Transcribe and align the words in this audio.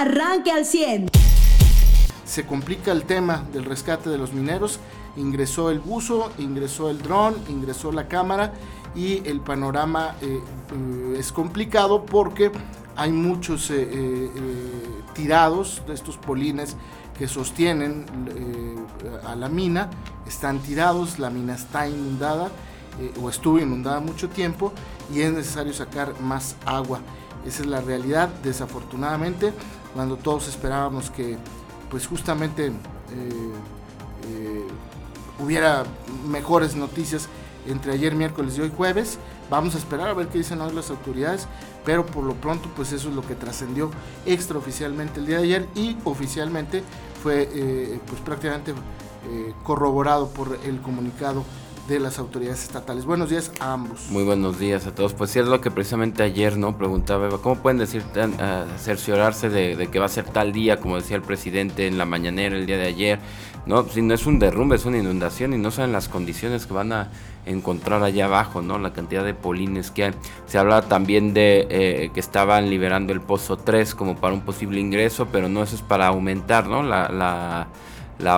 arranque 0.00 0.50
al 0.50 0.64
100. 0.64 1.10
Se 2.24 2.46
complica 2.46 2.90
el 2.92 3.04
tema 3.04 3.44
del 3.52 3.64
rescate 3.64 4.08
de 4.08 4.16
los 4.16 4.32
mineros. 4.32 4.80
Ingresó 5.16 5.70
el 5.70 5.80
buzo, 5.80 6.30
ingresó 6.38 6.88
el 6.88 7.02
dron, 7.02 7.34
ingresó 7.48 7.92
la 7.92 8.08
cámara 8.08 8.52
y 8.94 9.26
el 9.28 9.40
panorama 9.40 10.14
eh, 10.22 10.40
eh, 10.72 11.16
es 11.18 11.32
complicado 11.32 12.06
porque 12.06 12.50
hay 12.96 13.12
muchos 13.12 13.70
eh, 13.70 14.30
tirados 15.14 15.82
de 15.86 15.94
estos 15.94 16.16
polines 16.16 16.76
que 17.18 17.28
sostienen 17.28 18.06
a 19.26 19.36
la 19.36 19.48
mina, 19.48 19.90
están 20.26 20.60
tirados, 20.60 21.18
la 21.18 21.28
mina 21.28 21.54
está 21.54 21.86
inundada 21.86 22.50
o 23.22 23.28
estuvo 23.28 23.58
inundada 23.58 24.00
mucho 24.00 24.28
tiempo 24.30 24.72
y 25.12 25.20
es 25.20 25.32
necesario 25.32 25.74
sacar 25.74 26.18
más 26.20 26.56
agua. 26.64 27.00
Esa 27.46 27.62
es 27.62 27.68
la 27.68 27.80
realidad, 27.80 28.28
desafortunadamente, 28.42 29.52
cuando 29.94 30.16
todos 30.16 30.48
esperábamos 30.48 31.10
que 31.10 31.36
pues 31.90 32.06
justamente 32.06 32.72
hubiera 35.42 35.84
mejores 36.28 36.76
noticias 36.76 37.28
entre 37.66 37.92
ayer 37.92 38.14
miércoles 38.14 38.56
y 38.58 38.62
hoy 38.62 38.72
jueves. 38.74 39.18
Vamos 39.50 39.74
a 39.74 39.78
esperar 39.78 40.08
a 40.08 40.14
ver 40.14 40.28
qué 40.28 40.38
dicen 40.38 40.60
hoy 40.60 40.72
las 40.72 40.90
autoridades, 40.90 41.46
pero 41.84 42.06
por 42.06 42.24
lo 42.24 42.34
pronto 42.34 42.68
pues 42.76 42.92
eso 42.92 43.08
es 43.08 43.14
lo 43.14 43.22
que 43.22 43.34
trascendió 43.34 43.90
extraoficialmente 44.26 45.20
el 45.20 45.26
día 45.26 45.38
de 45.38 45.44
ayer 45.44 45.68
y 45.74 45.96
oficialmente 46.04 46.82
fue 47.22 47.48
eh, 47.52 48.00
pues 48.06 48.20
prácticamente 48.20 48.72
eh, 48.72 49.52
corroborado 49.64 50.28
por 50.28 50.58
el 50.64 50.80
comunicado 50.80 51.44
de 51.90 52.00
las 52.00 52.18
autoridades 52.18 52.62
estatales. 52.62 53.04
Buenos 53.04 53.30
días 53.30 53.50
a 53.58 53.72
ambos. 53.72 54.06
Muy 54.10 54.22
buenos 54.22 54.58
días 54.60 54.86
a 54.86 54.94
todos. 54.94 55.12
Pues 55.12 55.30
sí, 55.30 55.40
es 55.40 55.46
lo 55.46 55.60
que 55.60 55.72
precisamente 55.72 56.22
ayer 56.22 56.56
no 56.56 56.78
preguntaba, 56.78 57.28
¿cómo 57.42 57.56
pueden 57.56 57.78
decir, 57.78 58.02
uh, 58.14 58.78
cerciorarse 58.78 59.50
de, 59.50 59.88
que 59.90 59.98
va 59.98 60.06
a 60.06 60.08
ser 60.08 60.24
tal 60.24 60.52
día, 60.52 60.78
como 60.78 60.96
decía 60.96 61.16
el 61.16 61.22
presidente 61.22 61.88
en 61.88 61.98
la 61.98 62.04
mañanera 62.04 62.56
el 62.56 62.66
día 62.66 62.78
de 62.78 62.86
ayer? 62.86 63.18
No, 63.66 63.86
si 63.88 64.02
no 64.02 64.14
es 64.14 64.24
un 64.24 64.38
derrumbe, 64.38 64.76
es 64.76 64.86
una 64.86 64.98
inundación 64.98 65.52
y 65.52 65.58
no 65.58 65.70
saben 65.70 65.92
las 65.92 66.08
condiciones 66.08 66.66
que 66.66 66.72
van 66.72 66.92
a 66.92 67.10
encontrar 67.44 68.02
allá 68.04 68.26
abajo, 68.26 68.62
¿no? 68.62 68.78
La 68.78 68.92
cantidad 68.92 69.24
de 69.24 69.34
polines 69.34 69.90
que 69.90 70.04
hay. 70.04 70.12
Se 70.46 70.58
habla 70.58 70.82
también 70.82 71.34
de 71.34 71.66
eh, 71.70 72.10
que 72.14 72.20
estaban 72.20 72.70
liberando 72.70 73.12
el 73.12 73.20
pozo 73.20 73.56
3 73.56 73.94
como 73.96 74.16
para 74.16 74.32
un 74.32 74.42
posible 74.42 74.80
ingreso, 74.80 75.26
pero 75.32 75.48
no 75.48 75.62
eso 75.62 75.74
es 75.74 75.82
para 75.82 76.06
aumentar, 76.06 76.68
¿no? 76.68 76.82
La, 76.82 77.68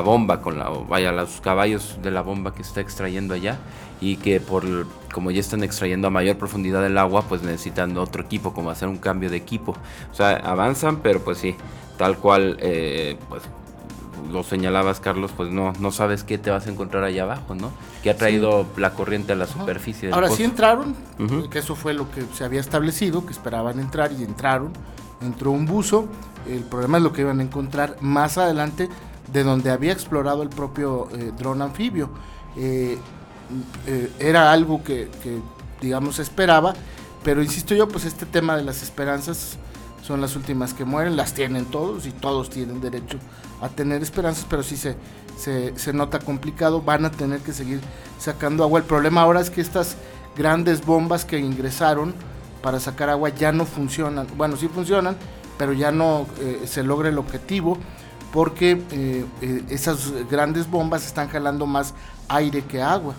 bomba 0.00 0.41
con 0.41 0.58
la, 0.58 0.69
vaya, 0.69 1.12
los 1.12 1.41
caballos 1.41 1.98
de 2.02 2.11
la 2.11 2.22
bomba 2.22 2.55
que 2.55 2.62
está 2.62 2.80
extrayendo 2.80 3.34
allá 3.34 3.58
y 4.00 4.16
que 4.16 4.41
por 4.41 4.64
como 5.12 5.30
ya 5.30 5.41
están 5.41 5.62
extrayendo 5.62 6.08
a 6.08 6.11
mayor 6.11 6.36
profundidad 6.36 6.84
el 6.84 6.98
agua, 6.98 7.22
pues 7.22 7.42
necesitan 7.42 7.97
otro 7.98 8.22
equipo, 8.22 8.52
como 8.52 8.70
hacer 8.70 8.89
un 8.89 8.97
cambio 8.97 9.30
de 9.30 9.36
equipo. 9.36 9.77
O 10.11 10.14
sea, 10.14 10.30
avanzan, 10.36 10.97
pero 10.97 11.20
pues 11.20 11.39
sí, 11.39 11.55
tal 11.98 12.16
cual, 12.19 12.56
eh, 12.61 13.16
pues 13.28 13.42
lo 14.30 14.42
señalabas, 14.42 15.00
Carlos, 15.00 15.30
pues 15.36 15.50
no, 15.50 15.72
no 15.78 15.92
sabes 15.92 16.24
qué 16.24 16.39
te 16.39 16.50
vas 16.50 16.67
a 16.67 16.70
encontrar 16.70 17.05
allá 17.05 17.24
abajo, 17.24 17.55
¿no? 17.55 17.70
Que 18.02 18.11
ha 18.11 18.17
traído 18.17 18.67
la 18.77 18.94
corriente 18.94 19.33
a 19.33 19.36
la 19.36 19.46
superficie. 19.46 20.11
Ahora 20.12 20.30
sí 20.30 20.44
entraron, 20.44 20.96
que 21.50 21.58
eso 21.58 21.77
fue 21.77 21.92
lo 21.92 22.11
que 22.11 22.22
se 22.33 22.44
había 22.44 22.61
establecido, 22.61 23.27
que 23.27 23.33
esperaban 23.33 23.78
entrar 23.78 24.12
y 24.12 24.24
entraron. 24.24 24.72
Entró 25.20 25.52
un 25.52 25.67
buzo. 25.67 26.06
El 26.48 26.64
problema 26.64 26.96
es 26.96 27.05
lo 27.05 27.12
que 27.12 27.20
iban 27.20 27.39
a 27.39 27.42
encontrar 27.42 27.96
más 28.00 28.39
adelante 28.39 28.89
de 29.31 29.45
donde 29.45 29.70
había 29.70 29.92
explorado 29.92 30.42
el 30.42 30.48
propio 30.48 31.09
eh, 31.12 31.33
dron 31.37 31.62
anfibio. 31.62 32.11
Eh, 32.56 32.98
eh, 33.87 34.11
era 34.19 34.53
algo 34.53 34.83
que, 34.83 35.09
digamos, 35.81 36.19
esperaba, 36.19 36.75
pero 37.23 37.42
insisto 37.42 37.75
yo, 37.75 37.89
pues 37.89 38.05
este 38.05 38.27
tema 38.27 38.56
de 38.56 38.64
las 38.64 38.83
esperanzas 38.83 39.56
son 40.03 40.20
las 40.20 40.34
últimas 40.34 40.75
que 40.75 40.84
mueren, 40.84 41.17
las 41.17 41.34
tienen 41.34 41.67
todos 41.67 42.06
y 42.06 42.11
todos 42.11 42.51
tienen 42.51 42.81
derecho 42.81 43.19
a 43.61 43.69
tener 43.69 44.03
esperanzas, 44.03 44.47
pero 44.48 44.62
sí 44.62 44.77
se, 44.77 44.97
se, 45.36 45.92
nota 45.92 46.19
complicado, 46.19 46.83
van 46.83 47.05
a 47.05 47.11
tener 47.11 47.41
que 47.41 47.53
seguir 47.53 47.81
sacando 48.19 48.64
agua. 48.64 48.81
El 48.81 48.86
problema 48.86 49.23
ahora 49.23 49.41
es 49.41 49.51
que 49.51 49.61
estas 49.61 49.96
grandes 50.36 50.85
bombas 50.85 51.25
que 51.25 51.39
ingresaron 51.39 52.14
para 52.63 52.80
sacar 52.80 53.08
agua 53.11 53.29
ya 53.29 53.52
no 53.52 53.64
funcionan, 53.64 54.27
bueno, 54.36 54.57
sí 54.57 54.67
funcionan, 54.67 55.17
pero 55.58 55.73
ya 55.73 55.92
no 55.92 56.27
se 56.64 56.83
logra 56.83 57.08
el 57.08 57.19
objetivo 57.19 57.79
porque 58.33 58.83
eh, 58.91 59.25
eh, 59.41 59.65
esas 59.69 60.11
grandes 60.29 60.69
bombas 60.69 61.07
están 61.07 61.29
jalando 61.29 61.67
más 61.67 61.95
aire 62.29 62.63
que 62.63 62.83
agua. 62.83 63.15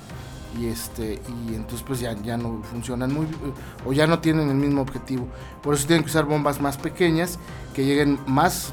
Y 0.59 0.67
este 0.67 1.19
y 1.27 1.55
entonces 1.55 1.81
pues 1.81 1.99
ya, 1.99 2.13
ya 2.21 2.37
no 2.37 2.61
funcionan 2.61 3.11
muy 3.11 3.25
o 3.87 3.91
ya 3.91 4.05
no 4.05 4.19
tienen 4.19 4.49
el 4.49 4.55
mismo 4.55 4.81
objetivo. 4.81 5.27
Por 5.63 5.73
eso 5.73 5.87
tienen 5.87 6.03
que 6.03 6.11
usar 6.11 6.25
bombas 6.25 6.61
más 6.61 6.77
pequeñas 6.77 7.39
que 7.73 7.83
lleguen 7.83 8.19
más 8.27 8.71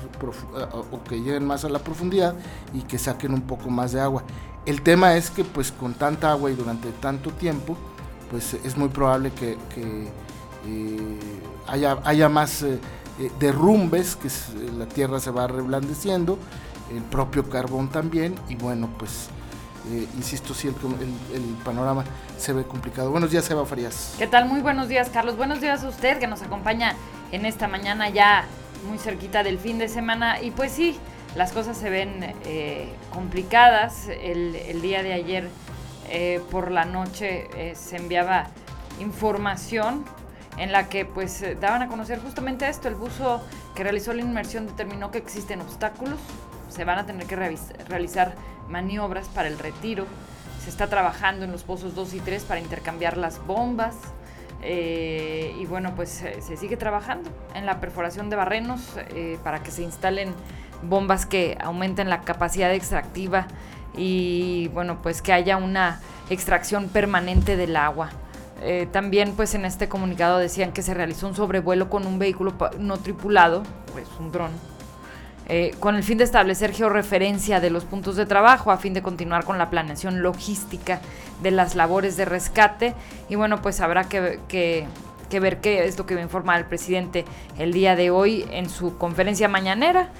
o 0.90 1.02
que 1.04 1.20
lleguen 1.20 1.46
más 1.46 1.64
a 1.64 1.70
la 1.70 1.78
profundidad 1.78 2.34
y 2.74 2.82
que 2.82 2.98
saquen 2.98 3.32
un 3.32 3.42
poco 3.42 3.70
más 3.70 3.92
de 3.92 4.00
agua. 4.00 4.24
El 4.66 4.82
tema 4.82 5.16
es 5.16 5.30
que 5.30 5.42
pues 5.42 5.72
con 5.72 5.94
tanta 5.94 6.30
agua 6.30 6.50
y 6.50 6.54
durante 6.54 6.90
tanto 6.92 7.30
tiempo 7.30 7.78
pues 8.30 8.54
es 8.54 8.76
muy 8.76 8.88
probable 8.88 9.32
que, 9.32 9.56
eh, 10.66 11.18
haya, 11.66 11.98
haya 12.04 12.28
más 12.28 12.62
eh, 12.62 12.78
eh, 13.20 13.30
derrumbes 13.38 14.16
que 14.16 14.30
la 14.78 14.86
tierra 14.86 15.20
se 15.20 15.30
va 15.30 15.46
reblandeciendo 15.46 16.38
el 16.90 17.02
propio 17.02 17.50
carbón 17.50 17.90
también 17.90 18.34
y 18.48 18.54
bueno 18.54 18.88
pues 18.98 19.28
eh, 19.90 20.08
insisto, 20.16 20.54
si 20.54 20.68
el, 20.68 20.74
panorama 21.64 22.04
se 22.38 22.52
ve 22.54 22.64
complicado. 22.64 23.10
Buenos 23.10 23.30
días, 23.30 23.50
Eva 23.50 23.66
Farías. 23.66 24.14
¿Qué 24.18 24.26
tal? 24.26 24.46
Muy 24.46 24.60
buenos 24.60 24.88
días, 24.88 25.10
Carlos. 25.10 25.36
Buenos 25.36 25.60
días 25.60 25.84
a 25.84 25.88
usted 25.88 26.18
que 26.18 26.26
nos 26.26 26.42
acompaña 26.42 26.94
en 27.32 27.44
esta 27.44 27.68
mañana 27.68 28.08
ya 28.08 28.44
muy 28.88 28.98
cerquita 28.98 29.42
del 29.42 29.58
fin 29.58 29.78
de 29.78 29.88
semana. 29.88 30.40
Y 30.40 30.50
pues 30.50 30.72
sí, 30.72 30.98
las 31.34 31.52
cosas 31.52 31.76
se 31.76 31.90
ven 31.90 32.34
eh, 32.44 32.92
complicadas. 33.12 34.08
El, 34.08 34.80
día 34.80 35.02
de 35.02 35.12
ayer 35.12 35.50
por 36.50 36.70
la 36.70 36.84
noche 36.84 37.74
se 37.74 37.96
enviaba 37.96 38.48
información 39.00 40.04
en 40.56 40.72
la 40.72 40.88
que 40.88 41.04
pues 41.04 41.44
daban 41.60 41.82
a 41.82 41.88
conocer 41.88 42.20
justamente 42.20 42.68
esto. 42.68 42.88
El 42.88 42.94
buzo 42.94 43.42
que 43.74 43.82
realizó 43.82 44.12
la 44.12 44.22
inmersión 44.22 44.66
determinó 44.66 45.10
que 45.10 45.18
existen 45.18 45.60
obstáculos. 45.60 46.18
Se 46.68 46.84
van 46.84 46.98
a 46.98 47.06
tener 47.06 47.26
que 47.26 47.36
realizar 47.36 48.34
maniobras 48.68 49.28
para 49.28 49.48
el 49.48 49.58
retiro. 49.58 50.06
Se 50.62 50.70
está 50.70 50.88
trabajando 50.88 51.44
en 51.44 51.52
los 51.52 51.62
pozos 51.62 51.94
2 51.94 52.14
y 52.14 52.20
3 52.20 52.44
para 52.44 52.60
intercambiar 52.60 53.16
las 53.16 53.44
bombas. 53.46 53.96
Eh, 54.62 55.56
y 55.58 55.64
bueno, 55.64 55.94
pues 55.96 56.10
se 56.10 56.56
sigue 56.56 56.76
trabajando 56.76 57.30
en 57.54 57.64
la 57.64 57.80
perforación 57.80 58.28
de 58.28 58.36
barrenos 58.36 58.80
eh, 59.14 59.38
para 59.42 59.62
que 59.62 59.70
se 59.70 59.82
instalen 59.82 60.34
bombas 60.82 61.26
que 61.26 61.56
aumenten 61.60 62.10
la 62.10 62.20
capacidad 62.22 62.72
extractiva 62.72 63.46
y 63.96 64.68
bueno, 64.68 65.00
pues 65.02 65.22
que 65.22 65.32
haya 65.32 65.56
una 65.56 66.00
extracción 66.28 66.88
permanente 66.88 67.56
del 67.56 67.76
agua. 67.76 68.10
Eh, 68.62 68.86
también 68.92 69.32
pues 69.32 69.54
en 69.54 69.64
este 69.64 69.88
comunicado 69.88 70.38
decían 70.38 70.72
que 70.72 70.82
se 70.82 70.92
realizó 70.92 71.26
un 71.26 71.34
sobrevuelo 71.34 71.88
con 71.88 72.06
un 72.06 72.18
vehículo 72.18 72.54
no 72.78 72.98
tripulado, 72.98 73.62
pues 73.92 74.06
un 74.18 74.30
dron, 74.30 74.50
eh, 75.48 75.74
con 75.80 75.96
el 75.96 76.04
fin 76.04 76.16
de 76.16 76.22
establecer 76.22 76.72
georreferencia 76.72 77.58
de 77.58 77.70
los 77.70 77.84
puntos 77.84 78.14
de 78.14 78.24
trabajo 78.24 78.70
a 78.70 78.76
fin 78.76 78.94
de 78.94 79.02
continuar 79.02 79.44
con 79.44 79.58
la 79.58 79.68
planeación 79.68 80.22
logística 80.22 81.00
de 81.42 81.50
las 81.50 81.74
labores 81.74 82.16
de 82.16 82.24
rescate. 82.24 82.94
Y 83.28 83.34
bueno, 83.34 83.60
pues 83.60 83.80
habrá 83.80 84.04
que, 84.04 84.38
ver 85.32 85.60
qué 85.60 85.86
es 85.86 85.98
lo 85.98 86.06
que 86.06 86.14
va 86.14 86.20
a 86.20 86.22
informar 86.22 86.60
el 86.60 86.66
presidente 86.66 87.24
el 87.58 87.72
día 87.72 87.96
de 87.96 88.10
hoy 88.10 88.46
en 88.52 88.68
su 88.68 88.96
conferencia 88.96 89.48
mañanera. 89.48 90.10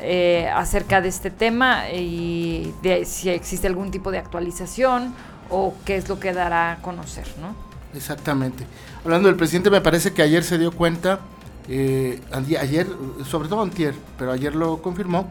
Eh, 0.00 0.48
acerca 0.54 1.00
de 1.00 1.08
este 1.08 1.28
tema 1.32 1.90
y 1.90 2.72
de 2.82 3.04
si 3.04 3.30
existe 3.30 3.66
algún 3.66 3.90
tipo 3.90 4.12
de 4.12 4.18
actualización 4.18 5.12
o 5.50 5.74
qué 5.84 5.96
es 5.96 6.08
lo 6.08 6.20
que 6.20 6.32
dará 6.32 6.70
a 6.70 6.76
conocer, 6.76 7.26
¿no? 7.40 7.67
Exactamente. 7.94 8.66
Hablando 9.04 9.28
del 9.28 9.36
presidente, 9.36 9.70
me 9.70 9.80
parece 9.80 10.12
que 10.12 10.22
ayer 10.22 10.44
se 10.44 10.58
dio 10.58 10.72
cuenta 10.72 11.20
eh, 11.68 12.20
ayer, 12.32 12.86
sobre 13.28 13.48
todo 13.48 13.60
antier, 13.62 13.94
pero 14.18 14.32
ayer 14.32 14.54
lo 14.54 14.80
confirmó, 14.80 15.28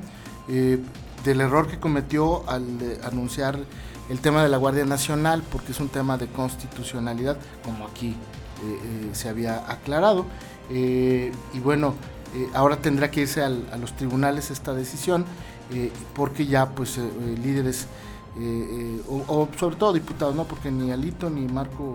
eh, 0.47 0.79
del 1.23 1.41
error 1.41 1.67
que 1.67 1.79
cometió 1.79 2.47
al 2.47 2.63
anunciar 3.03 3.57
el 4.09 4.19
tema 4.19 4.43
de 4.43 4.49
la 4.49 4.57
Guardia 4.57 4.85
Nacional, 4.85 5.43
porque 5.51 5.71
es 5.71 5.79
un 5.79 5.89
tema 5.89 6.17
de 6.17 6.27
constitucionalidad, 6.27 7.37
como 7.63 7.87
aquí 7.87 8.15
eh, 8.63 9.09
se 9.13 9.29
había 9.29 9.69
aclarado. 9.69 10.25
y 10.69 11.59
bueno, 11.63 11.95
ahora 12.53 12.77
tendrá 12.77 13.09
que 13.09 13.21
irse 13.21 13.41
a 13.41 13.49
los 13.49 13.95
tribunales 13.95 14.51
esta 14.51 14.73
decisión, 14.73 15.25
porque 16.13 16.45
ya 16.45 16.69
pues 16.69 16.99
líderes, 17.43 17.87
o, 19.09 19.23
o, 19.27 19.49
sobre 19.57 19.75
todo 19.75 19.93
diputados, 19.93 20.35
¿no? 20.35 20.43
porque 20.43 20.71
ni 20.71 20.91
Alito 20.91 21.29
ni 21.29 21.47
Marco 21.47 21.93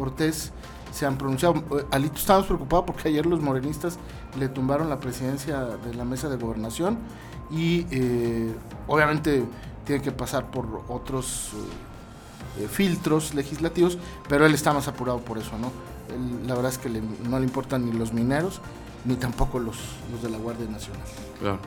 Cortés 0.00 0.50
se 0.92 1.04
han 1.04 1.18
pronunciado. 1.18 1.56
Eh, 1.56 1.84
Alito, 1.90 2.16
estamos 2.16 2.46
preocupados 2.46 2.86
porque 2.86 3.08
ayer 3.08 3.26
los 3.26 3.42
morenistas 3.42 3.98
le 4.38 4.48
tumbaron 4.48 4.88
la 4.88 4.98
presidencia 4.98 5.60
de 5.60 5.94
la 5.94 6.06
mesa 6.06 6.30
de 6.30 6.36
gobernación 6.36 6.98
y 7.50 7.86
eh, 7.90 8.50
obviamente 8.88 9.44
tiene 9.84 10.00
que 10.00 10.10
pasar 10.10 10.50
por 10.50 10.84
otros 10.88 11.50
eh, 12.58 12.66
filtros 12.66 13.34
legislativos, 13.34 13.98
pero 14.26 14.46
él 14.46 14.54
está 14.54 14.72
más 14.72 14.88
apurado 14.88 15.18
por 15.18 15.36
eso, 15.36 15.58
¿no? 15.58 15.70
la 16.46 16.54
verdad 16.56 16.72
es 16.72 16.78
que 16.78 16.88
no 17.28 17.38
le 17.38 17.44
importan 17.44 17.84
ni 17.84 17.92
los 17.92 18.12
mineros 18.12 18.60
ni 19.04 19.14
tampoco 19.16 19.58
los, 19.58 19.76
los 20.12 20.22
de 20.22 20.30
la 20.30 20.38
Guardia 20.38 20.66
Nacional. 20.70 21.02
Claro. 21.40 21.58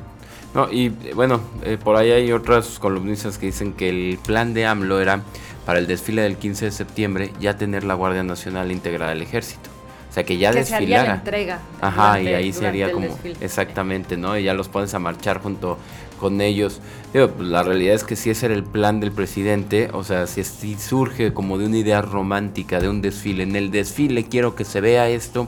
No, 0.53 0.71
y 0.71 0.89
bueno, 1.15 1.41
eh, 1.63 1.77
por 1.83 1.95
ahí 1.95 2.11
hay 2.11 2.31
otras 2.31 2.77
columnistas 2.77 3.37
que 3.37 3.47
dicen 3.47 3.73
que 3.73 3.89
el 3.89 4.19
plan 4.23 4.53
de 4.53 4.67
AMLO 4.67 5.01
era 5.01 5.23
para 5.65 5.79
el 5.79 5.87
desfile 5.87 6.21
del 6.21 6.37
15 6.37 6.65
de 6.65 6.71
septiembre 6.71 7.33
ya 7.39 7.57
tener 7.57 7.83
la 7.83 7.95
Guardia 7.95 8.23
Nacional 8.23 8.71
integrada 8.71 9.13
al 9.13 9.21
ejército. 9.21 9.69
O 10.09 10.13
sea, 10.13 10.23
que 10.23 10.37
ya 10.37 10.51
desfilara. 10.51 11.07
la 11.07 11.15
entrega. 11.15 11.59
Ajá, 11.81 12.21
y 12.21 12.27
ahí 12.27 12.53
sería 12.53 12.91
como. 12.91 13.07
Exactamente, 13.41 14.15
¿no? 14.15 14.37
Y 14.37 14.43
ya 14.43 14.53
los 14.53 14.69
pones 14.69 14.93
a 14.93 14.99
marchar 14.99 15.41
junto 15.41 15.79
con 16.19 16.39
ellos. 16.39 16.81
Digo, 17.13 17.29
pues, 17.29 17.47
la 17.49 17.63
realidad 17.63 17.95
es 17.95 18.03
que 18.03 18.15
si 18.15 18.29
ese 18.29 18.45
era 18.45 18.53
el 18.53 18.63
plan 18.63 18.99
del 18.99 19.11
presidente, 19.11 19.89
o 19.91 20.03
sea, 20.03 20.27
si, 20.27 20.43
si 20.43 20.75
surge 20.75 21.33
como 21.33 21.57
de 21.57 21.65
una 21.65 21.77
idea 21.77 22.03
romántica 22.03 22.79
de 22.79 22.89
un 22.89 23.01
desfile. 23.01 23.41
En 23.41 23.55
el 23.55 23.71
desfile 23.71 24.25
quiero 24.25 24.53
que 24.53 24.65
se 24.65 24.81
vea 24.81 25.09
esto 25.09 25.47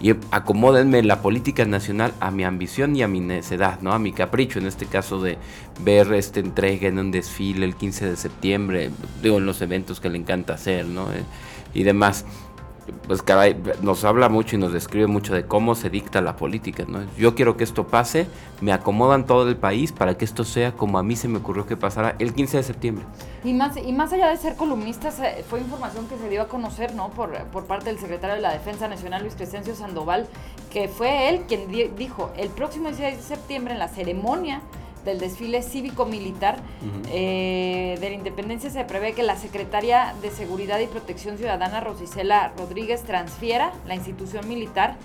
y 0.00 0.14
acomódenme 0.30 1.02
la 1.02 1.22
política 1.22 1.64
nacional 1.64 2.12
a 2.20 2.30
mi 2.30 2.44
ambición 2.44 2.94
y 2.94 3.02
a 3.02 3.08
mi 3.08 3.20
necedad, 3.20 3.80
¿no? 3.80 3.92
A 3.92 3.98
mi 3.98 4.12
capricho, 4.12 4.58
en 4.58 4.66
este 4.66 4.86
caso 4.86 5.20
de 5.20 5.38
ver 5.80 6.12
esta 6.12 6.38
entrega 6.38 6.88
en 6.88 6.98
un 6.98 7.10
desfile 7.10 7.64
el 7.66 7.74
15 7.74 8.10
de 8.10 8.16
septiembre, 8.16 8.90
digo, 9.22 9.38
en 9.38 9.46
los 9.46 9.60
eventos 9.60 9.98
que 9.98 10.08
le 10.08 10.18
encanta 10.18 10.54
hacer, 10.54 10.86
¿no? 10.86 11.10
Eh, 11.12 11.24
y 11.74 11.82
demás 11.82 12.24
pues 13.06 13.22
caray, 13.22 13.56
nos 13.82 14.04
habla 14.04 14.28
mucho 14.28 14.56
y 14.56 14.58
nos 14.58 14.72
describe 14.72 15.06
mucho 15.06 15.34
de 15.34 15.44
cómo 15.44 15.74
se 15.74 15.90
dicta 15.90 16.20
la 16.20 16.36
política, 16.36 16.84
¿no? 16.86 17.00
Yo 17.16 17.34
quiero 17.34 17.56
que 17.56 17.64
esto 17.64 17.86
pase, 17.86 18.26
me 18.60 18.72
acomodan 18.72 19.26
todo 19.26 19.48
el 19.48 19.56
país 19.56 19.92
para 19.92 20.16
que 20.16 20.24
esto 20.24 20.44
sea 20.44 20.72
como 20.72 20.98
a 20.98 21.02
mí 21.02 21.16
se 21.16 21.28
me 21.28 21.38
ocurrió 21.38 21.66
que 21.66 21.76
pasara 21.76 22.16
el 22.18 22.34
15 22.34 22.58
de 22.58 22.62
septiembre. 22.62 23.04
Y 23.44 23.52
más, 23.54 23.76
y 23.76 23.92
más 23.92 24.12
allá 24.12 24.28
de 24.28 24.36
ser 24.36 24.56
columnistas, 24.56 25.20
fue 25.48 25.60
información 25.60 26.06
que 26.08 26.16
se 26.18 26.28
dio 26.28 26.42
a 26.42 26.48
conocer, 26.48 26.94
¿no? 26.94 27.10
Por, 27.10 27.36
por 27.52 27.64
parte 27.64 27.86
del 27.86 27.98
secretario 27.98 28.36
de 28.36 28.42
la 28.42 28.52
Defensa 28.52 28.88
Nacional, 28.88 29.22
Luis 29.22 29.34
Crescencio 29.34 29.74
Sandoval, 29.74 30.26
que 30.72 30.88
fue 30.88 31.28
él 31.28 31.42
quien 31.48 31.68
dijo, 31.96 32.30
el 32.36 32.50
próximo 32.50 32.88
16 32.88 33.16
de 33.16 33.22
septiembre 33.22 33.74
en 33.74 33.78
la 33.78 33.88
ceremonia 33.88 34.60
del 35.04 35.18
desfile 35.18 35.62
cívico-militar 35.62 36.56
eh, 37.10 37.96
de 38.00 38.08
la 38.10 38.14
independencia 38.14 38.70
se 38.70 38.84
prevé 38.84 39.12
que 39.12 39.22
la 39.22 39.36
secretaria 39.36 40.14
de 40.22 40.30
Seguridad 40.30 40.78
y 40.80 40.86
Protección 40.86 41.38
Ciudadana, 41.38 41.80
Rosicela 41.80 42.52
Rodríguez, 42.56 43.02
transfiera 43.04 43.72
la 43.86 43.94
institución 43.94 44.48
militar 44.48 44.96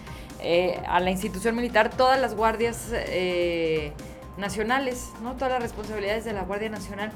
eh, 0.42 0.81
a 0.88 1.00
la 1.00 1.10
institución 1.10 1.56
militar 1.56 1.90
todas 1.90 2.19
las 2.19 2.36
guardias 2.36 2.90
eh, 2.92 3.94
nacionales, 4.38 5.10
¿no? 5.22 5.34
Todas 5.34 5.54
las 5.54 5.62
responsabilidades 5.62 6.25
de 6.25 6.34
la 6.34 6.44
Guardia 6.44 6.69
Nacional. 6.69 7.12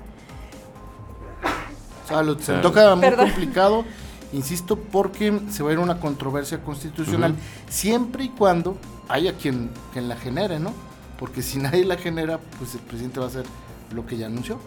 Salud, 2.07 2.39
se 2.39 2.53
toca 2.59 2.95
muy 2.95 3.12
complicado, 3.12 3.83
insisto, 4.31 4.77
porque 4.77 5.41
se 5.50 5.62
va 5.62 5.71
a 5.71 5.74
ir 5.74 5.79
una 5.79 6.00
controversia 6.00 6.63
constitucional, 6.63 7.35
siempre 7.68 8.24
y 8.24 8.29
cuando 8.29 8.77
haya 9.09 9.33
quien, 9.33 9.71
quien 9.91 10.07
la 10.07 10.15
genere, 10.15 10.57
¿no? 10.59 10.71
Porque 11.19 11.41
si 11.41 11.59
nadie 11.59 11.85
la 11.85 11.97
genera, 11.97 12.39
pues 12.57 12.75
el 12.75 12.81
presidente 12.81 13.19
va 13.19 13.25
a 13.25 13.29
hacer 13.29 13.45
lo 13.93 14.05
que 14.05 14.17
ya 14.17 14.27
anunció. 14.27 14.59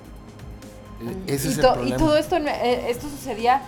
E, 1.26 1.34
ese 1.34 1.48
y 1.48 1.52
es 1.52 1.58
el 1.58 1.64
problema. 1.64 1.96
Y 1.96 1.98
todo 1.98 2.16
esto, 2.16 2.36
eh, 2.36 2.90
esto 2.90 3.08
sucedía 3.08 3.62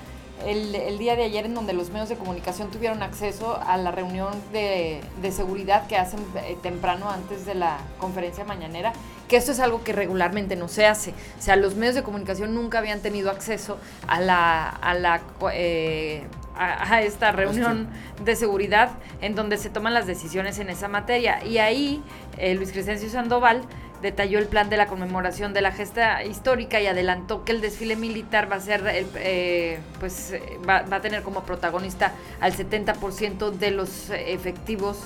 el, 0.46 0.99
día 0.99 1.17
de 1.17 1.25
ayer 1.25 1.46
en 1.46 1.55
donde 1.55 1.73
los 1.73 1.90
medios 1.90 2.08
de 2.08 2.17
comunicación 2.17 2.70
tuvieron 2.70 3.02
acceso 3.02 3.61
a 3.64 3.76
la 3.76 3.90
reunión 3.90 4.32
de, 4.52 5.00
seguridad 5.31 5.87
que 5.87 5.96
hacen 5.96 6.20
eh, 6.37 6.56
temprano 6.62 7.11
antes 7.11 7.46
de 7.46 7.55
la 7.55 7.79
conferencia 7.99 8.44
mañanera, 8.44 8.93
que 9.29 9.37
esto 9.37 9.52
es 9.52 9.61
algo 9.61 9.82
que 9.84 9.93
regularmente 9.93 10.56
no 10.56 10.69
se 10.69 10.87
hace. 10.87 11.11
O 11.38 11.43
sea, 11.43 11.56
los 11.56 11.76
medios 11.76 11.94
de 11.94 12.02
comunicación 12.02 12.55
nunca 12.55 12.79
habían 12.79 13.00
tenido 13.00 13.31
acceso 13.31 13.79
a 14.06 14.20
la, 14.20 14.69
a 14.69 14.94
la 14.94 15.23
eh, 15.52 16.25
a, 16.57 17.03
esta 17.03 17.33
reunión 17.33 17.89
de 18.25 18.37
seguridad 18.37 18.91
en 19.21 19.35
donde 19.35 19.57
se 19.57 19.71
toman 19.71 19.95
las 19.95 20.07
decisiones 20.07 20.59
en 20.59 20.71
esa 20.71 20.89
materia. 20.89 21.45
Y 21.45 21.59
ahí 21.59 22.03
eh, 22.39 22.55
Luis 22.55 22.73
Crescencio 22.73 23.09
Sandoval 23.09 23.63
detalló 24.03 24.39
el 24.39 24.47
plan 24.47 24.69
de 24.69 24.77
la 24.77 24.87
conmemoración 24.87 25.55
de 25.55 25.63
la 25.63 25.71
gesta 25.73 26.25
histórica 26.25 26.81
y 26.81 26.87
adelantó 26.87 27.45
que 27.45 27.53
el 27.53 27.61
desfile 27.61 27.97
militar 27.97 28.51
va 28.51 28.57
a 28.57 28.61
ser, 28.61 28.83
eh, 29.17 29.79
pues 30.01 30.35
va, 30.69 30.85
a 30.91 31.01
tener 31.01 31.23
como 31.23 31.45
protagonista 31.45 32.13
al 32.41 32.53
70% 32.53 33.51
de 33.53 33.71
los 33.71 34.11
efectivos 34.11 34.99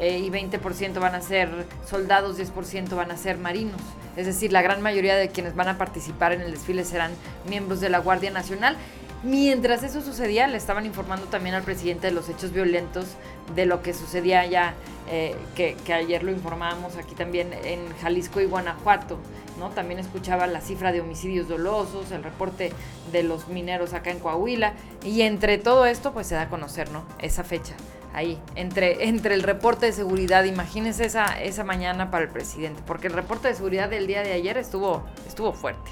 eh, 0.00 0.18
y 0.18 0.30
20% 0.30 0.98
van 0.98 1.14
a 1.14 1.20
ser 1.20 1.50
soldados, 1.86 2.38
10% 2.38 2.96
van 2.96 3.10
a 3.10 3.18
ser 3.18 3.36
marinos. 3.36 3.80
Es 4.16 4.26
decir, 4.26 4.52
la 4.52 4.62
gran 4.62 4.80
mayoría 4.80 5.14
de 5.16 5.28
quienes 5.28 5.54
van 5.54 5.68
a 5.68 5.78
participar 5.78 6.32
en 6.32 6.40
el 6.40 6.50
desfile 6.50 6.84
serán 6.84 7.12
miembros 7.48 7.80
de 7.80 7.90
la 7.90 7.98
Guardia 7.98 8.30
Nacional 8.30 8.76
Mientras 9.22 9.82
eso 9.82 10.00
sucedía, 10.00 10.46
le 10.46 10.56
estaban 10.56 10.86
informando 10.86 11.26
también 11.26 11.54
al 11.54 11.62
presidente 11.62 12.06
de 12.06 12.12
los 12.12 12.30
hechos 12.30 12.52
violentos 12.52 13.16
de 13.54 13.66
lo 13.66 13.82
que 13.82 13.92
sucedía 13.92 14.40
allá, 14.40 14.74
eh, 15.10 15.36
que, 15.54 15.76
ayer 15.92 16.22
lo 16.22 16.32
informábamos 16.32 16.96
aquí 16.96 17.14
también 17.14 17.52
en 17.64 17.86
Jalisco 18.00 18.40
y 18.40 18.46
Guanajuato. 18.46 19.18
¿no? 19.58 19.68
También 19.70 20.00
escuchaba 20.00 20.46
la 20.46 20.62
cifra 20.62 20.90
de 20.90 21.02
homicidios 21.02 21.48
dolosos, 21.48 22.10
el 22.12 22.22
reporte 22.22 22.72
de 23.12 23.22
los 23.22 23.48
mineros 23.48 23.92
acá 23.92 24.10
en 24.10 24.20
Coahuila. 24.20 24.72
Y 25.04 25.20
entre 25.20 25.58
todo 25.58 25.84
esto, 25.84 26.14
pues 26.14 26.26
se 26.26 26.34
da 26.34 26.42
a 26.42 26.48
conocer 26.48 26.90
¿no? 26.90 27.04
esa 27.18 27.44
fecha. 27.44 27.74
Ahí, 28.14 28.40
entre, 28.56 29.06
entre 29.06 29.34
el 29.34 29.42
reporte 29.42 29.84
de 29.84 29.92
seguridad, 29.92 30.44
imagínense 30.44 31.04
esa, 31.04 31.40
esa 31.42 31.62
mañana 31.62 32.10
para 32.10 32.24
el 32.24 32.30
presidente, 32.30 32.82
porque 32.86 33.08
el 33.08 33.12
reporte 33.12 33.48
de 33.48 33.54
seguridad 33.54 33.90
del 33.90 34.06
día 34.06 34.22
de 34.22 34.32
ayer 34.32 34.56
estuvo, 34.56 35.04
estuvo 35.28 35.52
fuerte. 35.52 35.90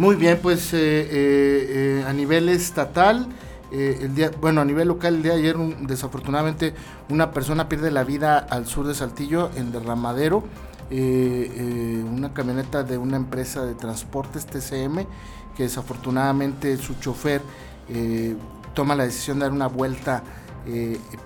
Muy 0.00 0.16
bien, 0.16 0.38
pues 0.40 0.72
eh, 0.72 0.78
eh, 0.80 1.10
eh, 1.12 2.04
a 2.08 2.12
nivel 2.14 2.48
estatal, 2.48 3.28
el 3.70 4.14
día, 4.14 4.30
bueno, 4.40 4.62
a 4.62 4.64
nivel 4.64 4.88
local, 4.88 5.16
el 5.16 5.22
día 5.22 5.34
de 5.34 5.40
ayer, 5.40 5.58
desafortunadamente, 5.82 6.72
una 7.10 7.32
persona 7.32 7.68
pierde 7.68 7.90
la 7.90 8.02
vida 8.02 8.38
al 8.38 8.66
sur 8.66 8.86
de 8.86 8.94
Saltillo, 8.94 9.50
en 9.56 9.72
Derramadero. 9.72 10.42
una 10.90 12.32
camioneta 12.32 12.82
de 12.82 12.96
una 12.96 13.18
empresa 13.18 13.66
de 13.66 13.74
transportes 13.74 14.46
TCM, 14.46 15.04
que 15.54 15.64
desafortunadamente 15.64 16.78
su 16.78 16.94
chofer 16.94 17.42
toma 18.72 18.94
la 18.96 19.04
decisión 19.04 19.38
de 19.38 19.44
dar 19.44 19.52
una 19.52 19.66
vuelta 19.66 20.22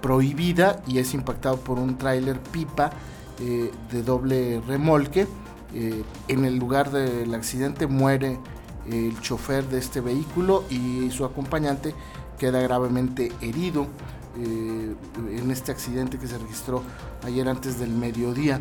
prohibida 0.02 0.82
y 0.88 0.98
es 0.98 1.14
impactado 1.14 1.58
por 1.58 1.78
un 1.78 1.96
tráiler 1.96 2.40
pipa 2.40 2.90
de 3.38 4.02
doble 4.02 4.60
remolque. 4.66 5.28
en 5.72 6.44
el 6.44 6.56
lugar 6.56 6.90
del 6.90 7.32
accidente 7.34 7.86
muere 7.86 8.40
el 8.90 9.20
chofer 9.20 9.66
de 9.69 9.78
este 9.78 10.00
vehículo 10.00 10.64
y 10.70 11.10
su 11.10 11.25
acompañante 11.25 11.94
queda 12.38 12.60
gravemente 12.60 13.32
herido 13.40 13.86
eh, 14.36 14.94
en 15.31 15.50
este 15.50 15.72
accidente 15.72 16.19
que 16.19 16.26
se 16.26 16.38
registró 16.38 16.82
ayer 17.25 17.48
antes 17.48 17.78
del 17.78 17.90
mediodía 17.90 18.60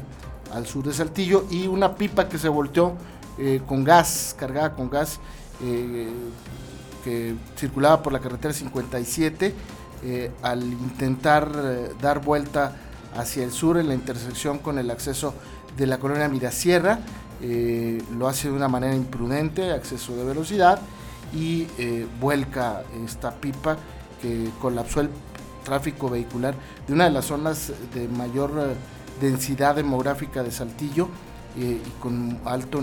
al 0.54 0.68
sur 0.68 0.86
de 0.86 0.94
Saltillo 0.94 1.46
y 1.50 1.68
una 1.68 1.96
pipa 1.96 2.30
que 2.30 2.38
se 2.38 2.48
volteó 2.48 2.94
eh, 3.40 3.62
con 3.66 3.84
gas, 3.84 4.36
cargada 4.38 4.76
con 4.76 4.90
gas, 4.90 5.20
eh, 5.64 6.10
que 7.04 7.36
circulaba 7.58 8.04
por 8.04 8.14
la 8.14 8.20
carretera 8.20 8.54
57 8.54 9.54
al 10.42 10.64
intentar 10.64 11.98
dar 12.02 12.20
vuelta 12.22 12.76
hacia 13.16 13.44
el 13.44 13.52
sur 13.52 13.78
en 13.78 13.88
la 13.88 13.94
intersección 13.94 14.60
con 14.60 14.78
el 14.78 14.92
acceso 14.92 15.34
de 15.78 15.88
la 15.88 15.98
colonia 15.98 16.28
Mirasierra 16.28 17.00
eh, 17.46 18.02
lo 18.18 18.30
hace 18.30 18.48
de 18.48 18.54
una 18.54 18.70
manera 18.70 18.96
imprudente, 18.96 19.72
acceso 19.72 20.16
de 20.16 20.24
velocidad, 20.24 20.80
y 21.34 21.68
eh, 21.78 22.08
vuelca 22.22 22.84
esta 23.06 23.32
pipa 23.32 23.76
que 24.22 24.50
colapsó 24.62 25.02
el 25.02 25.10
tráfico 25.66 26.10
vehicular 26.10 26.56
de 26.88 26.94
una 26.94 27.04
de 27.04 27.10
las 27.10 27.26
zonas 27.26 27.74
de 27.94 28.08
mayor 28.08 28.52
eh, 28.58 28.76
densidad 29.20 29.76
demográfica 29.76 30.42
de 30.42 30.52
Saltillo 30.52 31.10
y 31.56 31.78
con 32.00 32.40
alto 32.46 32.82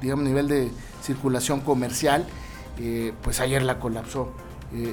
digamos, 0.00 0.24
nivel 0.24 0.48
de 0.48 0.70
circulación 1.02 1.60
comercial. 1.60 2.26
pues 3.22 3.38
ayer 3.38 3.62
la 3.62 3.78
colapsó 3.78 4.32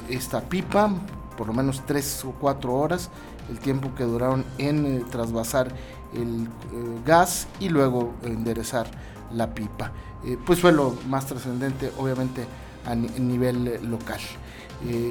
esta 0.08 0.42
pipa, 0.42 0.94
por 1.36 1.48
lo 1.48 1.52
menos 1.52 1.82
tres 1.86 2.24
o 2.24 2.30
cuatro 2.40 2.74
horas, 2.74 3.10
el 3.50 3.58
tiempo 3.58 3.94
que 3.96 4.04
duraron 4.04 4.44
en 4.58 5.04
trasvasar 5.10 5.72
el 6.14 6.44
eh, 6.44 7.00
gas 7.04 7.48
y 7.60 7.68
luego 7.68 8.14
enderezar 8.22 8.86
la 9.32 9.52
pipa. 9.54 9.92
Eh, 10.24 10.36
pues 10.44 10.60
fue 10.60 10.72
lo 10.72 10.96
más 11.08 11.26
trascendente, 11.26 11.90
obviamente, 11.98 12.44
a 12.84 12.94
nivel 12.94 13.68
eh, 13.68 13.80
local. 13.82 14.20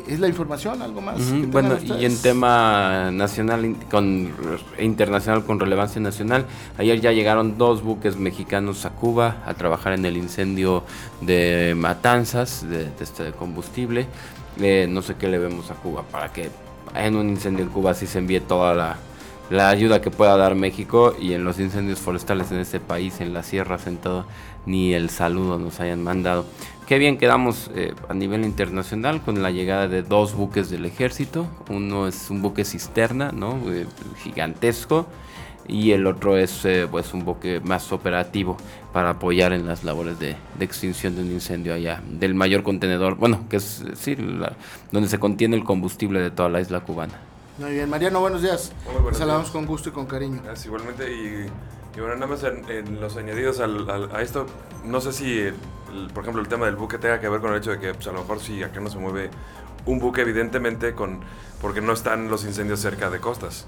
¿Es 0.07 0.19
la 0.19 0.27
información? 0.27 0.83
¿Algo 0.83 1.01
más? 1.01 1.17
bueno, 1.47 1.75
y 1.83 2.05
en 2.05 2.21
tema 2.21 3.09
nacional 3.11 3.75
con 3.89 4.31
internacional 4.77 5.43
con 5.43 5.59
relevancia 5.59 5.99
nacional, 5.99 6.45
ayer 6.77 7.01
ya 7.01 7.11
llegaron 7.11 7.57
dos 7.57 7.81
buques 7.81 8.15
mexicanos 8.15 8.85
a 8.85 8.91
Cuba 8.91 9.37
a 9.43 9.55
trabajar 9.55 9.93
en 9.93 10.05
el 10.05 10.17
incendio 10.17 10.83
de 11.21 11.73
matanzas 11.75 12.63
de, 12.69 12.91
este 12.99 13.31
combustible. 13.31 14.05
no 14.87 15.01
sé 15.01 15.15
qué 15.15 15.27
le 15.29 15.39
vemos 15.39 15.71
a 15.71 15.73
Cuba 15.73 16.03
para 16.11 16.31
que 16.31 16.51
en 16.93 17.15
un 17.15 17.29
incendio 17.29 17.65
en 17.65 17.71
Cuba 17.71 17.95
sí 17.95 18.05
se 18.05 18.19
envíe 18.19 18.41
toda 18.41 18.75
la 18.75 18.97
la 19.49 19.69
ayuda 19.69 20.01
que 20.01 20.11
pueda 20.11 20.35
dar 20.37 20.55
México 20.55 21.15
y 21.19 21.33
en 21.33 21.43
los 21.43 21.59
incendios 21.59 21.99
forestales 21.99 22.51
en 22.51 22.59
este 22.59 22.79
país, 22.79 23.21
en 23.21 23.33
la 23.33 23.43
sierra 23.43 23.77
sentado, 23.77 24.25
ni 24.65 24.93
el 24.93 25.09
saludo 25.09 25.59
nos 25.59 25.79
hayan 25.79 26.03
mandado. 26.03 26.45
Qué 26.87 26.99
bien 26.99 27.17
quedamos 27.17 27.71
eh, 27.75 27.93
a 28.09 28.13
nivel 28.13 28.45
internacional 28.45 29.21
con 29.21 29.41
la 29.41 29.49
llegada 29.49 29.87
de 29.87 30.03
dos 30.03 30.35
buques 30.35 30.69
del 30.69 30.85
ejército. 30.85 31.47
Uno 31.69 32.07
es 32.07 32.29
un 32.29 32.43
buque 32.43 32.63
cisterna, 32.63 33.31
¿no? 33.31 33.59
Eh, 33.71 33.87
gigantesco. 34.23 35.07
Y 35.67 35.93
el 35.93 36.05
otro 36.05 36.37
es 36.37 36.63
eh, 36.63 36.87
pues 36.89 37.11
un 37.15 37.25
buque 37.25 37.59
más 37.59 37.91
operativo 37.91 38.55
para 38.93 39.11
apoyar 39.11 39.51
en 39.51 39.65
las 39.65 39.83
labores 39.83 40.19
de, 40.19 40.35
de, 40.59 40.67
de 40.67 41.21
un 41.21 41.31
incendio 41.31 41.73
allá. 41.73 42.03
Del 42.07 42.35
mayor 42.35 42.61
contenedor, 42.61 43.15
bueno, 43.15 43.49
que 43.49 43.57
es 43.57 43.83
sí, 43.95 44.15
donde 44.91 45.09
se 45.09 45.17
contiene 45.17 45.55
el 45.55 45.63
combustible 45.63 46.19
de 46.19 46.29
toda 46.29 46.49
la 46.49 46.61
isla 46.61 46.81
cubana. 46.81 47.19
Muy 47.57 47.71
bien, 47.71 47.89
Mariano, 47.89 48.19
buenos 48.19 48.41
días. 48.41 48.73
Saludamos 49.13 49.49
con 49.49 49.65
gusto 49.65 49.89
y 49.89 49.91
con 49.93 50.05
cariño. 50.05 50.41
Gracias, 50.43 50.65
igualmente. 50.65 51.09
Y, 51.09 51.49
bueno, 51.97 52.15
nada 52.15 52.27
más 52.27 52.43
en, 52.43 52.99
los 52.99 53.15
añadidos 53.15 53.61
a 53.61 54.21
esto, 54.21 54.45
no 54.83 54.99
sé 54.99 55.13
si, 55.13 55.49
por 56.13 56.23
ejemplo, 56.23 56.41
el 56.41 56.49
tema 56.49 56.65
del 56.65 56.75
buque 56.75 56.97
tenga 56.97 57.21
que 57.21 57.29
ver 57.29 57.39
con 57.39 57.51
el 57.51 57.59
hecho 57.59 57.71
de 57.71 57.79
que 57.79 57.93
pues, 57.93 58.07
a 58.07 58.11
lo 58.11 58.19
mejor 58.19 58.41
si 58.41 58.61
acá 58.61 58.81
no 58.81 58.89
se 58.89 58.97
mueve 58.97 59.29
un 59.85 59.99
buque, 59.99 60.21
evidentemente, 60.21 60.93
con 60.93 61.21
porque 61.61 61.79
no 61.79 61.93
están 61.93 62.29
los 62.29 62.43
incendios 62.43 62.81
cerca 62.81 63.09
de 63.09 63.19
costas 63.19 63.65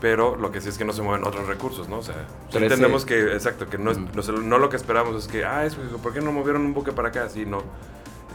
pero 0.00 0.36
lo 0.36 0.52
que 0.52 0.60
sí 0.60 0.68
es 0.68 0.76
que 0.76 0.84
no 0.84 0.92
se 0.92 1.02
mueven 1.02 1.26
otros 1.26 1.46
recursos, 1.46 1.88
¿no? 1.88 1.98
O 1.98 2.02
sea, 2.02 2.26
entendemos 2.52 3.06
que, 3.06 3.32
exacto, 3.32 3.68
que 3.68 3.78
no, 3.78 3.90
es, 3.90 3.98
no, 3.98 4.58
lo 4.58 4.68
que 4.68 4.76
esperamos 4.76 5.16
es 5.16 5.26
que, 5.26 5.44
ah, 5.44 5.64
es, 5.64 5.74
¿por 5.74 6.12
qué 6.12 6.20
no 6.20 6.32
movieron 6.32 6.66
un 6.66 6.74
buque 6.74 6.92
para 6.92 7.08
acá? 7.08 7.24
Así, 7.24 7.46
no, 7.46 7.62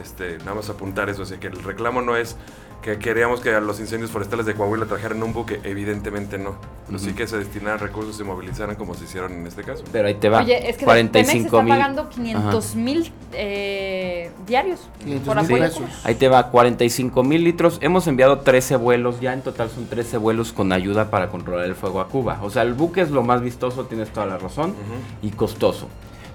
este, 0.02 0.40
nada 0.40 0.56
más 0.56 0.70
apuntar 0.70 1.10
eso, 1.10 1.22
o 1.22 1.26
sea, 1.26 1.40
que 1.40 1.48
el 1.48 1.64
reclamo 1.64 2.02
no 2.02 2.16
es 2.16 2.36
que 2.82 2.98
queríamos 2.98 3.42
que 3.42 3.54
a 3.54 3.60
los 3.60 3.80
incendios 3.80 4.12
forestales 4.12 4.46
de 4.46 4.56
Coahuila 4.56 4.86
trajeran 4.86 5.22
un 5.22 5.34
buque, 5.34 5.60
evidentemente 5.64 6.38
no. 6.38 6.56
Así 6.94 7.14
que 7.14 7.28
se 7.28 7.38
destinaran 7.38 7.80
recursos 7.80 8.20
y 8.20 8.24
movilizaran 8.24 8.76
como 8.76 8.96
se 8.96 9.06
hicieron 9.06 9.32
en 9.34 9.48
este 9.48 9.64
caso. 9.64 9.84
Pero 9.92 10.08
ahí 10.08 10.16
te 10.16 10.30
va. 10.30 10.42
Oye, 10.42 10.70
es 10.70 10.78
que 10.78 10.86
45 10.86 11.46
está 11.46 11.68
pagando 11.68 12.10
500 12.10 12.76
mil 12.76 13.12
eh, 13.34 14.32
diarios 14.46 14.90
por 15.26 15.38
apoyo. 15.38 15.70
Ahí 16.04 16.16
te 16.16 16.28
va, 16.28 16.50
45 16.50 17.24
mil 17.24 17.44
litros. 17.44 17.78
Hemos 17.82 18.08
enviado 18.08 18.40
13 18.40 18.76
vuelos, 18.76 19.22
ya 19.22 19.34
en 19.34 19.42
total 19.42 19.70
son 19.70 19.86
13 19.86 20.18
vuelos 20.18 20.52
con 20.52 20.74
ayuda 20.74 21.10
para 21.10 21.30
controlar 21.30 21.66
el 21.66 21.76
fuego 21.76 22.02
a 22.02 22.08
Cuba. 22.08 22.40
O 22.42 22.50
sea, 22.50 22.64
el 22.64 22.74
buque 22.74 23.02
es 23.02 23.12
lo 23.12 23.24
más 23.24 23.42
vistoso, 23.42 23.86
tienes 23.86 24.10
toda 24.10 24.26
la 24.26 24.38
razón, 24.38 24.74
y 25.22 25.30
costoso. 25.32 25.88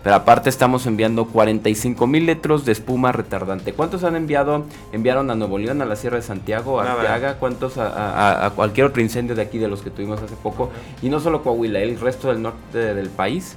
Pero 0.07 0.15
aparte 0.15 0.49
estamos 0.49 0.87
enviando 0.87 1.25
45 1.25 2.07
mil 2.07 2.27
litros 2.27 2.65
de 2.65 2.71
espuma 2.71 3.11
retardante. 3.11 3.73
¿Cuántos 3.73 4.05
han 4.05 4.15
enviado? 4.15 4.65
Enviaron 4.93 5.33
a 5.33 5.35
Nuevo 5.35 5.59
León, 5.59 5.83
a 5.83 5.85
la 5.85 5.97
Sierra 5.97 6.15
de 6.15 6.23
Santiago, 6.23 6.79
a 6.81 6.93
Arteaga, 6.93 7.41
¿cuántos 7.41 7.77
a, 7.77 8.53
cualquier 8.55 8.87
otro 8.87 9.03
incendio 9.03 9.35
de 9.35 9.43
aquí 9.43 9.59
de 9.59 9.67
los 9.67 9.83
que 9.83 9.91
tuvimos 9.91 10.23
hace 10.23 10.37
poco? 10.37 10.71
Y 11.03 11.09
no 11.09 11.19
solo 11.19 11.43
Coahuila, 11.43 11.81
el 11.81 11.99
resto 11.99 12.29
del 12.29 12.41
norte 12.41 12.95
del 12.95 13.09
país. 13.09 13.57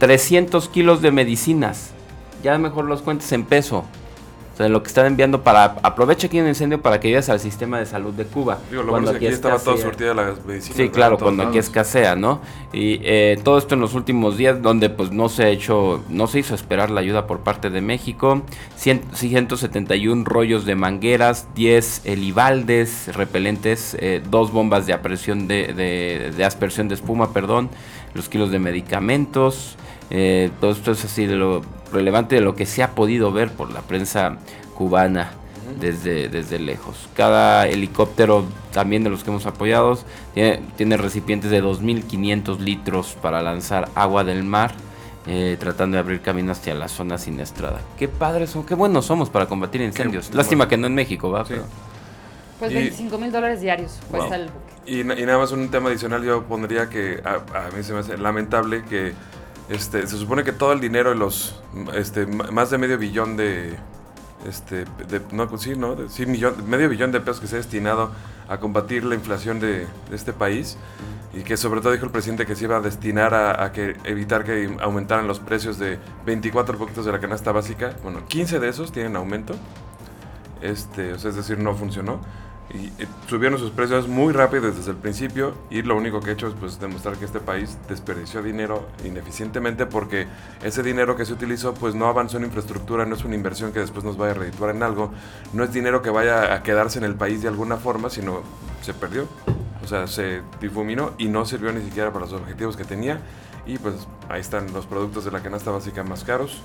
300 0.00 0.68
kilos 0.68 1.00
de 1.00 1.12
medicinas. 1.12 1.92
Ya 2.42 2.58
mejor 2.58 2.84
los 2.84 3.00
cuentes 3.00 3.32
en 3.32 3.46
peso. 3.46 3.86
O 4.54 4.56
sea, 4.56 4.68
lo 4.68 4.84
que 4.84 4.88
están 4.88 5.06
enviando 5.06 5.42
para... 5.42 5.76
Aprovecha 5.82 6.28
aquí 6.28 6.38
un 6.40 6.46
incendio 6.46 6.80
para 6.80 7.00
que 7.00 7.08
ayudes 7.08 7.28
al 7.28 7.40
sistema 7.40 7.80
de 7.80 7.86
salud 7.86 8.14
de 8.14 8.24
Cuba. 8.24 8.58
Digo, 8.70 8.84
lo 8.84 8.90
cuando 8.92 9.10
aquí, 9.10 9.26
estaba 9.26 9.58
todo 9.58 9.76
surtida 9.76 10.14
la 10.14 10.32
medicina. 10.46 10.76
Sí, 10.76 10.90
claro, 10.90 11.18
cuando 11.18 11.42
aquí 11.42 11.58
escasea, 11.58 12.14
¿no? 12.14 12.40
Y 12.72 13.00
eh, 13.02 13.36
todo 13.42 13.58
esto 13.58 13.74
en 13.74 13.80
los 13.80 13.94
últimos 13.94 14.36
días 14.36 14.62
donde 14.62 14.90
pues 14.90 15.10
no 15.10 15.28
se 15.28 15.42
ha 15.42 15.48
hecho, 15.48 16.04
no 16.08 16.28
se 16.28 16.38
hizo 16.38 16.54
esperar 16.54 16.90
la 16.90 17.00
ayuda 17.00 17.26
por 17.26 17.40
parte 17.40 17.68
de 17.68 17.80
México. 17.80 18.42
171 18.76 20.24
rollos 20.24 20.64
de 20.64 20.76
mangueras, 20.76 21.48
10 21.56 22.02
elibaldes 22.04 23.12
repelentes, 23.12 23.96
eh, 23.98 24.22
dos 24.30 24.52
bombas 24.52 24.86
de, 24.86 24.92
apresión 24.92 25.48
de, 25.48 25.72
de, 26.32 26.44
aspersión 26.44 26.86
de 26.86 26.94
espuma, 26.94 27.32
perdón, 27.32 27.70
los 28.14 28.28
kilos 28.28 28.52
de 28.52 28.60
medicamentos. 28.60 29.76
Eh, 30.10 30.50
todo 30.60 30.70
esto 30.70 30.92
es 30.92 31.04
así 31.04 31.26
de 31.26 31.34
lo 31.34 31.62
relevante 31.94 32.34
de 32.34 32.40
lo 32.40 32.54
que 32.54 32.66
se 32.66 32.82
ha 32.82 32.90
podido 32.94 33.32
ver 33.32 33.50
por 33.50 33.72
la 33.72 33.80
prensa 33.80 34.36
cubana 34.74 35.30
desde, 35.80 36.28
desde 36.28 36.58
lejos. 36.58 37.08
Cada 37.14 37.66
helicóptero 37.66 38.44
también 38.72 39.04
de 39.04 39.10
los 39.10 39.24
que 39.24 39.30
hemos 39.30 39.46
apoyado 39.46 39.98
tiene, 40.34 40.96
recipientes 40.96 41.50
de 41.50 41.62
2.500 41.62 42.58
litros 42.58 43.16
para 43.20 43.42
lanzar 43.42 43.88
agua 43.94 44.24
del 44.24 44.44
mar. 44.44 44.72
Eh, 45.26 45.56
tratando 45.58 45.94
de 45.94 46.00
abrir 46.00 46.20
camino 46.20 46.52
hacia 46.52 46.74
la 46.74 46.86
zona 46.86 47.16
siniestrada. 47.16 47.80
Qué 47.98 48.08
padres 48.08 48.50
son, 48.50 48.66
qué 48.66 48.74
buenos 48.74 49.06
somos 49.06 49.30
para 49.30 49.46
combatir 49.46 49.80
incendios. 49.80 50.34
Lástima 50.34 50.68
que 50.68 50.76
no 50.76 50.86
en 50.86 50.94
México, 50.94 51.30
¿va? 51.30 51.46
Pues 52.58 52.74
25 52.74 53.16
mil 53.16 53.32
dólares 53.32 53.62
diarios 53.62 54.00
cuesta 54.10 54.36
el 54.36 54.50
buque. 54.50 54.74
Y, 54.84 55.00
y, 55.00 55.26
nada 55.26 55.38
más 55.38 55.50
un 55.52 55.70
tema 55.70 55.88
adicional, 55.88 56.22
yo 56.22 56.42
pondría 56.42 56.90
que 56.90 57.22
a, 57.24 57.36
a, 57.58 57.70
mí 57.74 57.82
se 57.82 57.94
me 57.94 58.00
hace 58.00 58.18
lamentable 58.18 58.84
que 58.84 59.14
este, 59.68 60.06
se 60.06 60.18
supone 60.18 60.44
que 60.44 60.52
todo 60.52 60.72
el 60.72 60.80
dinero 60.80 61.10
de 61.10 61.16
los 61.16 61.60
este, 61.94 62.26
más 62.26 62.70
de 62.70 62.78
medio 62.78 62.98
billón 62.98 63.36
de 63.36 63.76
este 64.46 64.84
no 65.32 65.46
no 65.46 66.08
sí 66.08 66.26
medio 66.26 66.88
billón 66.88 67.12
de 67.12 67.20
pesos 67.20 67.40
que 67.40 67.46
se 67.46 67.54
ha 67.56 67.58
destinado 67.58 68.10
a 68.46 68.58
combatir 68.58 69.04
la 69.04 69.14
inflación 69.14 69.58
de, 69.58 69.86
este 70.12 70.34
país 70.34 70.76
y 71.32 71.42
que 71.44 71.56
sobre 71.56 71.80
todo 71.80 71.92
dijo 71.92 72.04
el 72.04 72.10
presidente 72.10 72.44
que 72.44 72.54
se 72.54 72.64
iba 72.64 72.76
a 72.76 72.80
destinar 72.80 73.34
a, 73.34 73.72
que 73.72 73.96
evitar 74.04 74.44
que 74.44 74.76
aumentaran 74.80 75.26
los 75.26 75.40
precios 75.40 75.78
de 75.78 75.98
24 76.26 76.76
poquitos 76.76 77.06
de 77.06 77.12
la 77.12 77.18
canasta 77.18 77.50
básica. 77.50 77.96
Bueno 78.02 78.26
15 78.28 78.60
de 78.60 78.68
esos 78.68 78.92
tienen 78.92 79.16
aumento. 79.16 79.54
Este 80.60 81.12
es 81.12 81.22
decir 81.22 81.58
no 81.58 81.74
funcionó 81.74 82.20
y 82.72 82.86
eh, 83.02 83.06
subieron 83.28 83.58
sus 83.58 83.70
precios 83.70 84.08
muy 84.08 84.32
rápido 84.32 84.70
desde 84.70 84.90
el 84.90 84.96
principio 84.96 85.54
y 85.70 85.82
lo 85.82 85.96
único 85.96 86.20
que 86.20 86.30
he 86.30 86.32
hecho 86.32 86.48
es 86.48 86.54
pues, 86.54 86.80
demostrar 86.80 87.16
que 87.16 87.24
este 87.24 87.40
país 87.40 87.76
desperdició 87.88 88.42
dinero 88.42 88.88
ineficientemente 89.04 89.86
porque 89.86 90.26
ese 90.62 90.82
dinero 90.82 91.14
que 91.16 91.24
se 91.24 91.34
utilizó 91.34 91.74
pues 91.74 91.94
no 91.94 92.06
avanzó 92.06 92.38
en 92.38 92.44
infraestructura, 92.44 93.04
no 93.04 93.16
es 93.16 93.24
una 93.24 93.34
inversión 93.34 93.72
que 93.72 93.80
después 93.80 94.04
nos 94.04 94.16
vaya 94.16 94.32
a 94.32 94.34
redituar 94.34 94.74
en 94.74 94.82
algo, 94.82 95.12
no 95.52 95.64
es 95.64 95.72
dinero 95.72 96.00
que 96.02 96.10
vaya 96.10 96.54
a 96.54 96.62
quedarse 96.62 96.98
en 96.98 97.04
el 97.04 97.14
país 97.14 97.42
de 97.42 97.48
alguna 97.48 97.76
forma, 97.76 98.08
sino 98.08 98.42
se 98.80 98.94
perdió, 98.94 99.28
o 99.82 99.86
sea, 99.86 100.06
se 100.06 100.42
difuminó 100.60 101.12
y 101.18 101.28
no 101.28 101.44
sirvió 101.44 101.72
ni 101.72 101.84
siquiera 101.84 102.12
para 102.12 102.24
los 102.24 102.34
objetivos 102.34 102.76
que 102.76 102.84
tenía 102.84 103.20
y 103.66 103.78
pues 103.78 103.94
ahí 104.28 104.40
están 104.40 104.72
los 104.72 104.86
productos 104.86 105.24
de 105.24 105.30
la 105.30 105.40
canasta 105.40 105.70
básica 105.70 106.02
más 106.02 106.24
caros 106.24 106.62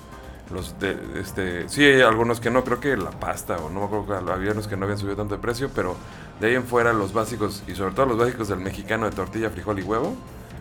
los 0.52 0.78
de, 0.78 0.98
este, 1.20 1.68
sí 1.68 1.84
hay 1.84 2.00
algunos 2.00 2.40
que 2.40 2.50
no, 2.50 2.64
creo 2.64 2.80
que 2.80 2.96
la 2.96 3.10
pasta 3.10 3.56
o 3.58 3.70
no 3.70 3.80
me 3.80 3.86
acuerdo, 3.86 4.32
había 4.32 4.52
unos 4.52 4.66
que 4.66 4.76
no 4.76 4.84
habían 4.84 4.98
subido 4.98 5.16
tanto 5.16 5.36
de 5.36 5.40
precio, 5.40 5.70
pero 5.74 5.96
de 6.40 6.48
ahí 6.48 6.54
en 6.54 6.64
fuera 6.64 6.92
los 6.92 7.12
básicos 7.12 7.62
y 7.68 7.74
sobre 7.74 7.94
todo 7.94 8.06
los 8.06 8.18
básicos 8.18 8.48
del 8.48 8.60
mexicano 8.60 9.06
de 9.06 9.12
tortilla, 9.12 9.50
frijol 9.50 9.78
y 9.78 9.82
huevo, 9.82 10.14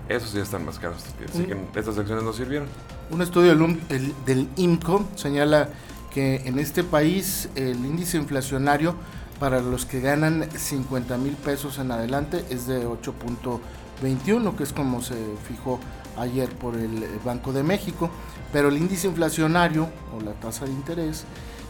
esos 0.07 0.33
ya 0.33 0.41
están 0.41 0.65
más 0.65 0.79
caros. 0.79 1.03
Así 1.27 1.43
que 1.43 1.57
estas 1.75 1.97
acciones 1.97 2.23
no 2.23 2.33
sirvieron. 2.33 2.67
Un 3.11 3.21
estudio 3.21 3.55
del, 3.55 4.13
del 4.25 4.47
IMCO 4.57 5.07
señala 5.15 5.69
que 6.13 6.47
en 6.47 6.59
este 6.59 6.83
país 6.83 7.49
el 7.55 7.77
índice 7.85 8.17
inflacionario 8.17 8.95
para 9.39 9.61
los 9.61 9.85
que 9.85 10.01
ganan 10.01 10.49
50 10.51 11.17
mil 11.17 11.33
pesos 11.33 11.79
en 11.79 11.91
adelante 11.91 12.43
es 12.49 12.67
de 12.67 12.85
8.21, 12.85 14.55
que 14.55 14.63
es 14.63 14.73
como 14.73 15.01
se 15.01 15.15
fijó 15.47 15.79
ayer 16.19 16.49
por 16.49 16.75
el 16.75 17.05
Banco 17.23 17.53
de 17.53 17.63
México 17.63 18.09
pero 18.51 18.69
el 18.69 18.77
índice 18.77 19.07
inflacionario 19.07 19.89
o 20.15 20.21
la 20.21 20.33
tasa 20.33 20.65
de 20.65 20.71
interés 20.71 21.25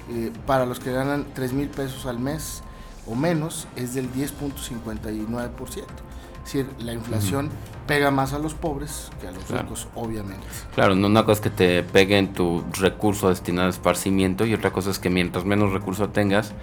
eh, 0.10 0.32
para 0.46 0.66
los 0.66 0.80
que 0.80 0.92
ganan 0.92 1.26
3 1.34 1.54
mil 1.54 1.70
pesos 1.70 2.06
al 2.06 2.20
mes 2.20 2.62
o 3.06 3.16
menos 3.16 3.68
es 3.76 3.94
del 3.94 4.12
10.59%. 4.14 6.09
Es 6.50 6.54
decir, 6.54 6.84
la 6.84 6.94
inflación 6.94 7.52
pega 7.86 8.10
más 8.10 8.34
a 8.34 8.40
los 8.40 8.56
pobres 8.56 9.12
que 9.22 9.28
a 9.28 9.32
los 9.32 9.48
ricos, 9.48 9.88
obviamente. 9.94 10.44
Claro, 10.74 10.96
no 10.96 11.06
una 11.06 11.24
cosa 11.24 11.34
es 11.34 11.42
que 11.42 11.50
te 11.52 11.84
pegue 11.84 12.18
en 12.18 12.34
tu 12.34 12.64
recurso 12.80 13.30
destinado 13.30 13.68
a 13.68 13.70
esparcimiento 13.70 14.48
y 14.48 14.56
otra 14.56 14.72
cosa 14.72 14.90
es 14.90 14.98
que 14.98 15.12
mientras 15.12 15.46
menos 15.46 15.72
recurso 15.74 16.10
tengas, 16.10 16.54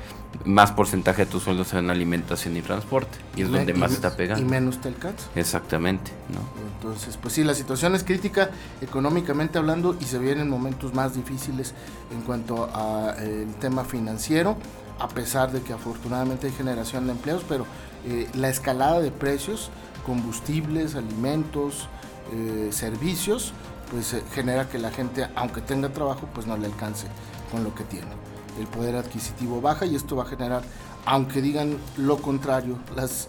más 0.45 0.73
porcentaje 0.73 1.25
de 1.25 1.31
tu 1.31 1.39
sueldo 1.39 1.63
sea 1.65 1.79
en 1.79 1.91
alimentación 1.91 2.57
y 2.57 2.63
transporte. 2.63 3.17
Y, 3.37 3.43
es 3.43 3.49
donde 3.49 3.75
más 3.75 3.93
está 3.93 4.17
pegando. 4.17 4.45
Y 4.45 4.49
menos 4.49 4.81
te 4.81 4.89
alcanza. 4.89 5.29
Exactamente, 5.37 6.11
¿no? 6.31 6.41
Entonces, 6.75 7.17
pues 7.17 7.35
sí, 7.35 7.45
la 7.45 7.55
situación 7.55 7.95
es 7.95 8.03
crítica 8.03 8.51
económicamente 8.81 9.59
hablando 9.59 9.97
y 10.01 10.05
se 10.05 10.19
vienen 10.19 10.51
momentos 10.51 10.95
más 10.95 11.15
difíciles 11.15 11.75
en 12.13 12.23
cuanto 12.23 12.69
al 12.75 13.15
eh, 13.21 13.47
tema 13.61 13.85
financiero, 13.85 14.57
a 14.99 15.07
pesar 15.07 15.53
de 15.53 15.63
que 15.63 15.73
afortunadamente 15.73 16.49
hay 16.49 16.53
generación 16.53 17.07
de 17.07 17.13
empleos, 17.13 17.45
pero 17.49 17.67
eh, 18.07 18.29
la 18.35 18.49
escalada 18.49 19.01
de 19.01 19.11
precios, 19.11 19.71
combustibles, 20.05 20.95
alimentos, 20.95 21.89
eh, 22.33 22.69
servicios, 22.73 23.53
pues 23.91 24.17
genera 24.33 24.69
que 24.69 24.79
la 24.79 24.91
gente, 24.91 25.29
aunque 25.37 25.61
tenga 25.61 25.91
trabajo, 25.91 26.29
pues 26.35 26.47
no 26.47 26.57
le 26.57 26.67
alcance 26.67 27.07
con 27.51 27.65
lo 27.65 27.75
que 27.75 27.85
tiene. 27.85 28.11
El 28.59 28.67
poder 28.67 28.97
adquisitivo 28.97 29.61
baja 29.61 29.87
y 29.87 29.95
esto 29.95 30.17
va 30.17 30.25
a 30.25 30.27
generar, 30.27 30.63
aunque 31.05 31.43
digan 31.43 31.77
lo 31.97 32.17
contrario, 32.19 32.79
las 32.97 33.29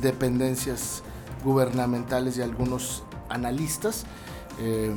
dependencias 0.00 1.04
gubernamentales 1.44 2.36
y 2.38 2.42
algunos 2.42 3.04
analistas, 3.28 4.04
eh, 4.60 4.92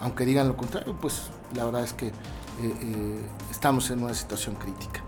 aunque 0.00 0.24
digan 0.24 0.48
lo 0.48 0.56
contrario, 0.56 0.96
pues 1.00 1.22
la 1.54 1.64
verdad 1.64 1.84
es 1.84 1.92
que 1.92 2.08
eh, 2.08 2.12
eh, 2.62 3.20
estamos 3.50 3.90
en 3.90 4.02
una 4.02 4.14
situación 4.14 4.54
crítica. 4.56 4.99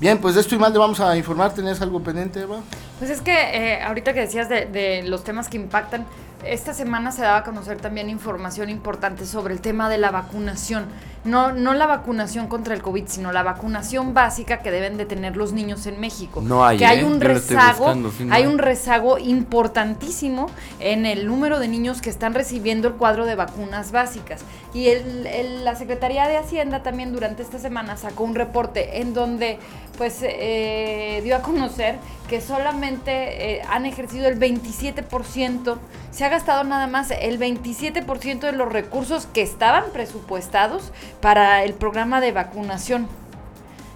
Bien, 0.00 0.18
pues 0.18 0.34
de 0.34 0.40
esto 0.40 0.54
y 0.54 0.58
más 0.58 0.72
le 0.72 0.78
vamos 0.78 1.00
a 1.00 1.16
informar. 1.16 1.54
¿Tenías 1.54 1.80
algo 1.80 2.02
pendiente, 2.02 2.40
Eva? 2.40 2.58
Pues 2.98 3.10
es 3.10 3.20
que 3.20 3.32
eh, 3.32 3.82
ahorita 3.82 4.12
que 4.12 4.20
decías 4.20 4.48
de, 4.48 4.66
de 4.66 5.02
los 5.04 5.24
temas 5.24 5.48
que 5.48 5.56
impactan, 5.56 6.04
esta 6.44 6.74
semana 6.74 7.12
se 7.12 7.22
daba 7.22 7.38
a 7.38 7.44
conocer 7.44 7.80
también 7.80 8.10
información 8.10 8.68
importante 8.68 9.24
sobre 9.24 9.54
el 9.54 9.60
tema 9.60 9.88
de 9.88 9.98
la 9.98 10.10
vacunación. 10.10 10.86
No, 11.24 11.52
no 11.52 11.72
la 11.72 11.86
vacunación 11.86 12.48
contra 12.48 12.74
el 12.74 12.82
COVID, 12.82 13.04
sino 13.06 13.32
la 13.32 13.42
vacunación 13.42 14.12
básica 14.12 14.58
que 14.58 14.70
deben 14.70 14.96
de 14.98 15.06
tener 15.06 15.36
los 15.36 15.52
niños 15.52 15.86
en 15.86 15.98
México. 15.98 16.42
No 16.42 16.64
hay, 16.64 16.76
que 16.78 16.84
hay 16.86 17.00
¿eh? 17.00 17.04
un 17.04 17.20
rezago, 17.20 17.78
buscando, 17.86 18.10
sí, 18.12 18.24
no 18.26 18.34
hay 18.34 18.42
hay. 18.42 18.48
un 18.48 18.58
rezago 18.58 19.18
importantísimo 19.18 20.46
en 20.80 21.06
el 21.06 21.26
número 21.26 21.58
de 21.58 21.68
niños 21.68 22.02
que 22.02 22.10
están 22.10 22.34
recibiendo 22.34 22.88
el 22.88 22.94
cuadro 22.94 23.24
de 23.24 23.34
vacunas 23.36 23.90
básicas. 23.90 24.42
Y 24.74 24.88
el- 24.88 25.26
el- 25.26 25.64
la 25.64 25.74
Secretaría 25.76 26.26
de 26.28 26.36
Hacienda 26.36 26.82
también 26.82 27.12
durante 27.12 27.42
esta 27.42 27.58
semana 27.58 27.96
sacó 27.96 28.24
un 28.24 28.34
reporte 28.34 29.00
en 29.00 29.14
donde 29.14 29.58
pues 29.96 30.18
eh, 30.22 31.20
dio 31.22 31.36
a 31.36 31.40
conocer 31.42 31.96
que 32.28 32.40
solamente 32.40 33.58
eh, 33.58 33.62
han 33.70 33.86
ejercido 33.86 34.26
el 34.26 34.38
27%, 34.40 35.76
se 36.10 36.24
ha 36.24 36.28
gastado 36.28 36.64
nada 36.64 36.86
más 36.88 37.12
el 37.12 37.38
27% 37.38 38.40
de 38.40 38.52
los 38.52 38.72
recursos 38.72 39.26
que 39.32 39.42
estaban 39.42 39.84
presupuestados 39.92 40.90
para 41.24 41.64
el 41.64 41.72
programa 41.72 42.20
de 42.20 42.32
vacunación. 42.32 43.08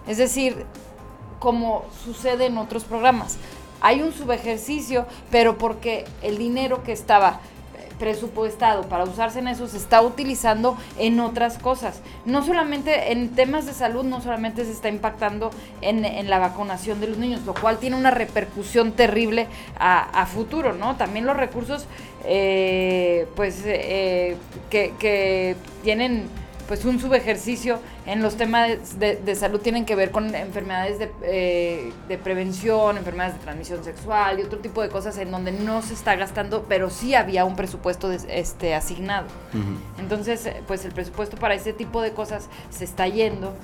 Es 0.07 0.17
decir, 0.17 0.65
como 1.39 1.85
sucede 2.03 2.47
en 2.47 2.57
otros 2.57 2.85
programas. 2.85 3.37
Hay 3.83 4.01
un 4.01 4.15
subejercicio, 4.15 5.05
pero 5.31 5.59
porque 5.59 6.07
el 6.23 6.39
dinero 6.39 6.83
que 6.85 6.93
estaba 6.93 7.41
eh, 7.77 7.87
presupuestado 7.99 8.89
para 8.89 9.05
usarse 9.05 9.41
en 9.41 9.49
eso 9.49 9.69
se 9.69 9.77
está 9.77 10.01
utilizando 10.01 10.79
en 10.99 11.21
otras 11.21 11.59
cosas. 11.59 12.01
No 12.25 12.43
solamente 12.43 13.13
en 13.13 13.29
temas 13.35 13.67
de 13.67 13.75
salud, 13.75 14.05
no 14.05 14.23
solamente 14.23 14.65
se 14.65 14.73
está 14.73 14.89
impactando 14.89 15.51
en, 15.83 16.31
la 16.31 16.39
vacunación 16.39 16.99
de 16.99 17.09
los 17.09 17.19
niños, 17.19 17.43
lo 17.45 17.53
cual 17.53 17.77
tiene 17.77 17.97
una 17.97 18.11
repercusión 18.11 18.93
terrible 18.93 19.49
a, 19.79 20.25
futuro, 20.25 20.73
¿no? 20.73 20.97
También 20.97 21.27
los 21.27 21.37
recursos, 21.37 21.85
eh, 22.25 23.29
pues, 23.37 23.65
eh, 23.67 24.39
que 24.71 25.57
tienen 25.83 26.31
pues 26.69 26.85
un 26.85 27.01
subejercicio 27.01 27.81
en 28.07 28.23
los 28.23 28.37
temas 28.37 28.99
de, 29.01 29.17
de 29.17 29.35
salud 29.35 29.59
tienen 29.61 29.87
que 29.87 29.97
ver 29.97 30.11
con 30.11 30.35
enfermedades 30.35 30.99
de, 30.99 31.11
eh, 31.23 31.93
de 32.07 32.19
prevención, 32.19 32.99
enfermedades 32.99 33.35
de 33.37 33.41
transmisión 33.43 33.83
sexual 33.83 34.39
y 34.39 34.43
otro 34.43 34.59
tipo 34.59 34.83
de 34.83 34.91
cosas 34.91 35.17
en 35.19 35.31
donde 35.31 35.51
no 35.51 35.81
se 35.83 35.95
está 35.95 36.15
gastando, 36.15 36.67
pero 36.69 36.91
sí 36.91 37.15
había 37.15 37.45
un 37.47 37.57
presupuesto 37.57 38.13
este, 38.13 38.75
asignado. 38.75 39.27
Entonces, 39.99 40.45
eh, 40.47 40.63
pues 40.67 40.85
el 40.85 40.93
presupuesto 40.93 41.37
para 41.39 41.55
ese 41.55 41.73
tipo 41.73 42.03
de 42.03 42.13
cosas 42.13 42.49
se 42.71 42.85
está 42.85 43.09
yendo 43.09 43.55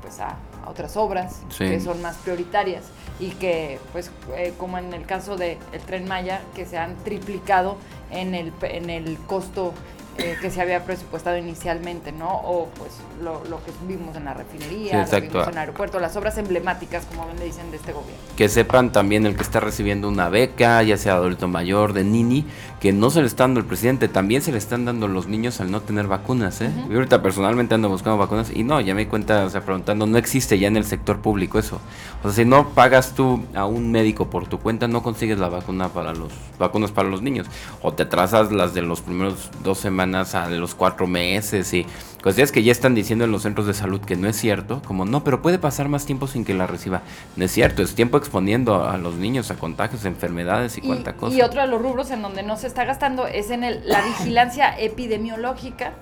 pues 0.00 0.20
a, 0.20 0.36
a 0.64 0.70
otras 0.70 0.96
obras 0.96 1.40
Sí. 1.50 1.64
que 1.64 1.80
son 1.80 2.00
más 2.02 2.16
prioritarias 2.18 2.84
y 3.18 3.30
que 3.30 3.80
pues 3.92 4.12
eh, 4.36 4.54
como 4.58 4.78
en 4.78 4.94
el 4.94 5.04
caso 5.06 5.36
del 5.36 5.58
el 5.72 5.80
Tren 5.80 6.06
Maya 6.06 6.40
que 6.54 6.64
se 6.66 6.78
han 6.78 6.94
triplicado 7.02 7.76
en 8.12 8.34
el, 8.36 8.52
en 8.62 8.90
el 8.90 9.18
costo 9.26 9.74
eh, 10.18 10.36
que 10.40 10.50
se 10.50 10.60
había 10.60 10.84
presupuestado 10.84 11.36
inicialmente, 11.36 12.12
¿no? 12.12 12.28
O 12.28 12.68
pues 12.76 12.90
lo, 13.22 13.44
lo 13.44 13.62
que 13.64 13.70
vimos 13.86 14.16
en 14.16 14.24
la 14.24 14.34
refinería, 14.34 14.68
Sí, 14.68 14.84
lo 14.86 14.98
que 14.98 14.98
exacto. 15.02 15.28
vimos 15.30 15.46
en 15.46 15.52
el 15.52 15.58
aeropuerto, 15.58 16.00
las 16.00 16.16
obras 16.16 16.36
emblemáticas, 16.38 17.04
como 17.06 17.24
bien 17.26 17.38
le 17.38 17.44
dicen, 17.44 17.70
de 17.70 17.76
este 17.76 17.92
gobierno. 17.92 18.18
Que 18.36 18.48
sepan 18.48 18.90
también 18.90 19.26
el 19.26 19.36
que 19.36 19.42
está 19.42 19.60
recibiendo 19.60 20.08
una 20.08 20.28
beca, 20.28 20.82
ya 20.82 20.96
sea 20.96 21.14
adulto 21.14 21.46
mayor, 21.46 21.92
de 21.92 22.02
Nini, 22.02 22.44
que 22.80 22.92
no 22.92 23.10
se 23.10 23.20
le 23.20 23.26
está 23.28 23.44
dando 23.44 23.60
el 23.60 23.66
presidente, 23.66 24.08
también 24.08 24.42
se 24.42 24.50
le 24.50 24.58
están 24.58 24.84
dando 24.84 25.06
los 25.06 25.28
niños 25.28 25.60
al 25.60 25.70
no 25.70 25.82
tener 25.82 26.08
vacunas, 26.08 26.60
¿eh? 26.60 26.70
Yo 26.88 26.96
ahorita 26.96 27.22
personalmente 27.22 27.74
ando 27.74 27.88
buscando 27.88 28.18
vacunas 28.18 28.50
y 28.52 28.64
no, 28.64 28.80
ya 28.80 28.94
me 28.94 29.02
di 29.02 29.06
cuenta, 29.06 29.44
o 29.44 29.50
sea, 29.50 29.60
preguntando, 29.60 30.06
no 30.06 30.18
existe 30.18 30.58
ya 30.58 30.66
en 30.66 30.76
el 30.76 30.84
sector 30.84 31.20
público 31.20 31.58
eso. 31.58 31.80
O 32.22 32.28
sea, 32.28 32.32
si 32.32 32.44
no 32.44 32.70
pagas 32.70 33.14
tú 33.14 33.44
a 33.54 33.66
un 33.66 33.92
médico 33.92 34.30
por 34.30 34.48
tu 34.48 34.58
cuenta, 34.58 34.88
no 34.88 35.02
consigues 35.02 35.38
la 35.38 35.48
vacuna 35.48 35.90
para 35.90 36.12
los 36.12 36.32
vacunas 36.58 36.90
para 36.90 37.08
los 37.08 37.22
niños. 37.22 37.46
O 37.82 37.92
te 37.92 38.04
trazas 38.04 38.50
las 38.50 38.74
de 38.74 38.82
los 38.82 39.00
primeros 39.00 39.50
dos 39.62 39.78
semanas 39.78 40.07
a 40.14 40.48
los 40.50 40.74
cuatro 40.74 41.06
meses 41.06 41.72
y 41.74 41.86
cosas 42.22 42.50
que 42.52 42.62
ya 42.62 42.72
están 42.72 42.94
diciendo 42.94 43.24
en 43.24 43.30
los 43.32 43.42
centros 43.42 43.66
de 43.66 43.74
salud 43.74 44.00
que 44.00 44.16
no 44.16 44.28
es 44.28 44.36
cierto, 44.36 44.82
como 44.86 45.04
no, 45.04 45.22
pero 45.24 45.40
puede 45.42 45.58
pasar 45.58 45.88
más 45.88 46.04
tiempo 46.06 46.26
sin 46.26 46.44
que 46.44 46.54
la 46.54 46.66
reciba. 46.66 47.02
No 47.36 47.44
es 47.44 47.52
cierto, 47.52 47.82
es 47.82 47.94
tiempo 47.94 48.16
exponiendo 48.18 48.88
a 48.88 48.96
los 48.98 49.14
niños 49.14 49.50
a 49.50 49.54
contagios, 49.56 50.04
enfermedades 50.04 50.76
y, 50.78 50.80
cuánta 50.82 51.14
cosa. 51.14 51.36
y 51.36 51.42
otro 51.42 51.60
de 51.62 51.68
los 51.68 51.80
rubros 51.80 52.10
en 52.10 52.22
donde 52.22 52.42
no 52.42 52.56
se 52.56 52.66
está 52.66 52.84
gastando 52.84 53.26
es 53.26 53.50
en 53.50 53.64
el- 53.64 53.82
la 53.88 54.00
vigilancia 54.02 54.74
epidemiológica, 54.78 55.92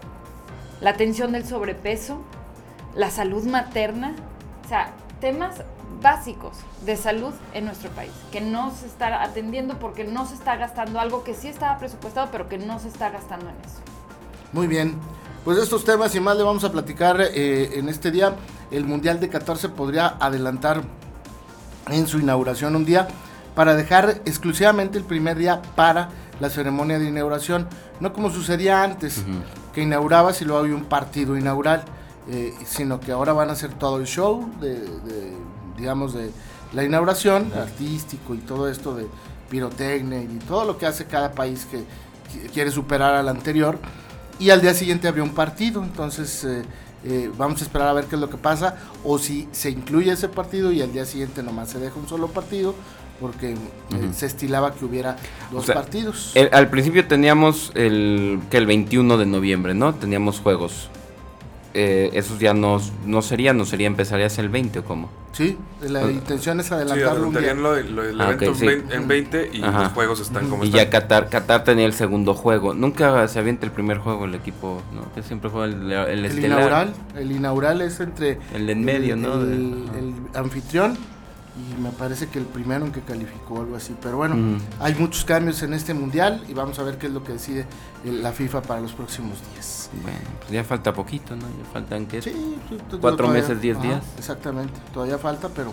la 0.80 0.90
atención 0.90 1.32
del 1.32 1.44
sobrepeso, 1.46 2.22
la 2.94 3.10
salud 3.10 3.44
materna, 3.44 4.14
o 4.64 4.68
sea, 4.68 4.90
temas 5.20 5.62
básicos 6.02 6.56
de 6.84 6.96
salud 6.96 7.32
en 7.54 7.64
nuestro 7.64 7.90
país, 7.90 8.10
que 8.30 8.40
no 8.42 8.70
se 8.70 8.86
está 8.86 9.22
atendiendo 9.22 9.78
porque 9.78 10.04
no 10.04 10.26
se 10.26 10.34
está 10.34 10.56
gastando 10.56 11.00
algo 11.00 11.24
que 11.24 11.34
sí 11.34 11.48
estaba 11.48 11.78
presupuestado, 11.78 12.28
pero 12.30 12.48
que 12.48 12.58
no 12.58 12.78
se 12.78 12.88
está 12.88 13.08
gastando 13.10 13.46
en 13.48 13.56
eso. 13.64 13.80
Muy 14.56 14.66
bien. 14.68 14.94
Pues 15.44 15.58
de 15.58 15.62
estos 15.62 15.84
temas 15.84 16.14
y 16.14 16.20
más 16.20 16.36
le 16.36 16.42
vamos 16.42 16.64
a 16.64 16.72
platicar 16.72 17.20
eh, 17.20 17.72
en 17.78 17.88
este 17.90 18.10
día. 18.10 18.34
El 18.70 18.84
Mundial 18.84 19.20
de 19.20 19.28
14 19.28 19.68
podría 19.68 20.16
adelantar 20.18 20.82
en 21.90 22.06
su 22.08 22.18
inauguración 22.18 22.74
un 22.74 22.84
día 22.86 23.06
para 23.54 23.76
dejar 23.76 24.22
exclusivamente 24.24 24.96
el 24.98 25.04
primer 25.04 25.36
día 25.36 25.60
para 25.76 26.08
la 26.40 26.48
ceremonia 26.48 26.98
de 26.98 27.08
inauguración. 27.08 27.68
No 28.00 28.12
como 28.14 28.30
sucedía 28.30 28.82
antes, 28.82 29.22
que 29.74 29.82
inaugurabas 29.82 30.40
y 30.40 30.46
luego 30.46 30.60
había 30.62 30.74
un 30.74 30.86
partido 30.86 31.36
inaugural, 31.36 31.84
eh, 32.30 32.54
sino 32.64 32.98
que 32.98 33.12
ahora 33.12 33.32
van 33.34 33.50
a 33.50 33.52
hacer 33.52 33.74
todo 33.74 33.98
el 33.98 34.06
show 34.06 34.50
de, 34.60 34.80
de, 34.80 35.32
digamos, 35.76 36.14
de 36.14 36.30
la 36.72 36.82
inauguración, 36.82 37.52
artístico 37.54 38.34
y 38.34 38.38
todo 38.38 38.68
esto 38.70 38.94
de 38.96 39.06
pirotecnia 39.50 40.22
y 40.22 40.38
todo 40.48 40.64
lo 40.64 40.76
que 40.78 40.86
hace 40.86 41.04
cada 41.04 41.30
país 41.32 41.66
que 41.70 41.78
qui- 41.78 42.50
quiere 42.52 42.70
superar 42.72 43.14
al 43.14 43.28
anterior. 43.28 43.78
Y 44.38 44.50
al 44.50 44.60
día 44.60 44.74
siguiente 44.74 45.08
había 45.08 45.22
un 45.22 45.34
partido, 45.34 45.82
entonces 45.82 46.44
eh, 46.44 46.62
eh, 47.04 47.30
vamos 47.38 47.60
a 47.62 47.64
esperar 47.64 47.88
a 47.88 47.92
ver 47.94 48.04
qué 48.04 48.16
es 48.16 48.20
lo 48.20 48.28
que 48.28 48.36
pasa, 48.36 48.76
o 49.04 49.18
si 49.18 49.48
se 49.52 49.70
incluye 49.70 50.12
ese 50.12 50.28
partido 50.28 50.72
y 50.72 50.82
al 50.82 50.92
día 50.92 51.06
siguiente 51.06 51.42
nomás 51.42 51.70
se 51.70 51.78
deja 51.78 51.98
un 51.98 52.06
solo 52.08 52.28
partido, 52.28 52.74
porque 53.18 53.52
eh, 53.52 53.56
se 54.14 54.26
estilaba 54.26 54.74
que 54.74 54.84
hubiera 54.84 55.16
dos 55.50 55.64
sea, 55.64 55.74
partidos. 55.74 56.32
El- 56.34 56.50
al 56.52 56.68
principio 56.68 57.06
teníamos 57.08 57.72
el 57.74 58.40
que 58.50 58.58
el 58.58 58.66
21 58.66 59.16
de 59.16 59.24
noviembre, 59.24 59.72
¿no? 59.74 59.94
Teníamos 59.94 60.40
juegos. 60.40 60.90
Eh, 61.78 62.10
esos 62.14 62.38
ya 62.38 62.54
no, 62.54 62.80
no 63.04 63.20
sería, 63.20 63.52
no 63.52 63.66
sería, 63.66 63.86
empezarías 63.86 64.38
el 64.38 64.48
20 64.48 64.78
o 64.78 64.84
cómo. 64.84 65.10
Sí, 65.32 65.58
la 65.82 65.98
Ah. 66.06 66.10
intención 66.10 66.58
es 66.60 66.66
Sí, 66.68 66.72
adelantarlo 66.74 67.26
un 67.26 67.34
día. 67.34 67.50
adelantarían 67.50 67.62
lo, 67.62 67.96
lo 67.96 68.02
del 68.04 68.18
Ah, 68.18 68.30
evento 68.32 68.52
ok, 68.52 68.56
sí. 68.56 68.64
en 68.64 68.68
vein- 68.88 68.92
en 68.92 69.08
20 69.08 69.50
y 69.52 69.62
Ajá. 69.62 69.82
los 69.82 69.92
juegos 69.92 70.20
están 70.20 70.48
como 70.48 70.64
Y 70.64 70.68
están. 70.68 70.84
ya 70.84 70.88
Qatar, 70.90 71.28
Qatar 71.28 71.64
tenía 71.64 71.84
el 71.84 71.92
segundo 71.92 72.32
juego. 72.32 72.72
Nunca 72.72 73.28
se 73.28 73.38
avienta 73.40 73.66
el 73.66 73.72
primer 73.72 73.98
juego 73.98 74.24
el 74.24 74.34
equipo, 74.34 74.80
¿no? 74.94 75.12
Que 75.14 75.22
siempre 75.22 75.50
juega 75.50 75.66
el, 75.66 75.92
el 75.92 76.18
El 76.20 76.24
estelar. 76.24 76.50
inaugural, 76.50 76.94
el 77.14 77.32
inaugural 77.32 77.82
es 77.82 78.00
entre 78.00 78.38
El 78.54 78.70
en 78.70 78.82
medio, 78.82 79.12
el, 79.12 79.20
¿no? 79.20 79.34
el- 79.34 79.84
el 79.98 80.14
anfitrión 80.34 80.96
y 81.56 81.80
me 81.80 81.90
parece 81.90 82.28
que 82.28 82.38
el 82.38 82.44
primero 82.44 82.84
en 82.84 82.92
que 82.92 83.00
calificó 83.00 83.60
algo 83.60 83.76
así. 83.76 83.94
Pero 84.02 84.18
bueno, 84.18 84.58
hay 84.80 84.94
muchos 84.94 85.24
cambios 85.24 85.62
en 85.62 85.72
este 85.74 85.94
mundial 85.94 86.44
y 86.48 86.52
vamos 86.54 86.78
a 86.78 86.82
ver 86.82 86.98
qué 86.98 87.06
es 87.06 87.12
lo 87.12 87.24
que 87.24 87.32
decide 87.32 87.66
el- 88.04 88.22
la 88.22 88.32
FIFA 88.32 88.62
para 88.62 88.80
los 88.80 88.92
próximos 88.92 89.38
días. 89.52 89.88
Bueno, 90.02 90.18
pues 90.40 90.50
ya 90.50 90.64
falta 90.64 90.92
poquito, 90.92 91.34
¿no? 91.34 91.42
Ya 91.42 91.64
faltan, 91.72 92.06
¿qué? 92.06 92.20
Sí, 92.20 92.56
Cuatro 93.00 93.16
todavía- 93.26 93.40
meses, 93.42 93.60
diez 93.60 93.76
ajá, 93.78 93.86
días. 93.86 94.02
Exactamente, 94.18 94.74
todavía 94.92 95.16
falta, 95.18 95.48
pero, 95.48 95.72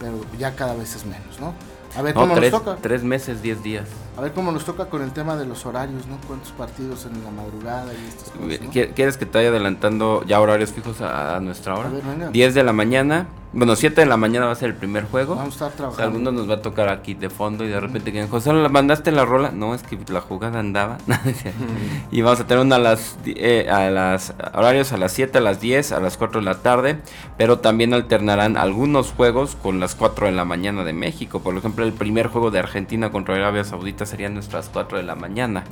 pero 0.00 0.20
ya 0.38 0.56
cada 0.56 0.74
vez 0.74 0.96
es 0.96 1.04
menos, 1.06 1.38
¿no? 1.40 1.54
A 1.96 2.02
ver 2.02 2.14
No, 2.14 2.20
cómo 2.22 2.34
tres, 2.36 2.52
nos 2.52 2.62
toca. 2.64 2.76
tres 2.80 3.02
meses, 3.02 3.42
diez 3.42 3.62
días. 3.64 3.88
A 4.16 4.20
ver 4.20 4.32
cómo 4.32 4.52
nos 4.52 4.64
toca 4.64 4.86
con 4.86 5.02
el 5.02 5.10
tema 5.12 5.36
de 5.36 5.44
los 5.44 5.66
horarios, 5.66 6.06
¿no? 6.06 6.18
Cuántos 6.26 6.52
partidos 6.52 7.04
en 7.06 7.22
la 7.24 7.30
madrugada 7.32 7.92
y 7.92 8.06
estas 8.08 8.30
cosas. 8.30 8.60
¿no? 8.62 8.72
¿Qui- 8.72 8.92
¿Quieres 8.94 9.16
que 9.16 9.26
te 9.26 9.38
vaya 9.38 9.48
adelantando 9.50 10.24
ya 10.24 10.40
horarios 10.40 10.70
fijos 10.72 11.00
a, 11.00 11.36
a 11.36 11.40
nuestra 11.40 11.74
hora? 11.76 11.88
A 11.88 11.92
ver, 11.92 12.02
venga. 12.04 12.28
10 12.30 12.54
de 12.54 12.62
la 12.62 12.72
mañana, 12.72 13.26
bueno, 13.52 13.74
7 13.74 14.00
de 14.02 14.06
la 14.06 14.16
mañana 14.16 14.46
va 14.46 14.52
a 14.52 14.54
ser 14.54 14.70
el 14.70 14.76
primer 14.76 15.04
juego. 15.04 15.34
Vamos 15.34 15.60
a 15.60 15.66
estar 15.66 15.68
O 15.68 15.70
sea, 15.70 15.76
trabajando. 15.76 16.18
algunos 16.18 16.34
nos 16.34 16.50
va 16.50 16.60
a 16.60 16.62
tocar 16.62 16.88
aquí 16.88 17.14
de 17.14 17.30
fondo 17.30 17.64
y 17.64 17.68
de 17.68 17.80
repente 17.80 18.12
que 18.12 18.26
José, 18.26 18.52
¿la 18.52 18.68
mandaste 18.68 19.10
la 19.10 19.24
rola? 19.24 19.50
No, 19.50 19.74
es 19.74 19.82
que 19.82 19.98
la 20.12 20.20
jugada 20.20 20.60
andaba. 20.60 20.98
y 22.12 22.22
vamos 22.22 22.40
a 22.40 22.46
tener 22.46 22.64
una 22.64 22.76
a 22.76 22.78
las, 22.78 23.18
eh, 23.26 23.68
a 23.68 23.90
las 23.90 24.34
horarios 24.54 24.92
a 24.92 24.96
las 24.98 25.12
7, 25.12 25.38
a 25.38 25.40
las 25.40 25.60
10, 25.60 25.92
a 25.92 26.00
las 26.00 26.16
4 26.16 26.40
de 26.40 26.44
la 26.44 26.58
tarde, 26.62 27.00
pero 27.36 27.58
también 27.58 27.92
alternarán 27.92 28.56
algunos 28.56 29.12
juegos 29.12 29.56
con 29.60 29.80
las 29.80 29.96
4 29.96 30.26
de 30.26 30.32
la 30.32 30.44
mañana 30.44 30.84
de 30.84 30.92
México. 30.92 31.40
Por 31.40 31.56
ejemplo, 31.56 31.84
el 31.84 31.92
primer 31.92 32.28
juego 32.28 32.50
de 32.50 32.60
Argentina 32.60 33.10
contra 33.10 33.34
Arabia 33.34 33.64
Saudita 33.64 34.06
sería 34.06 34.28
nuestras 34.28 34.68
4 34.72 34.98
de 34.98 35.04
la 35.04 35.16
mañana. 35.16 35.64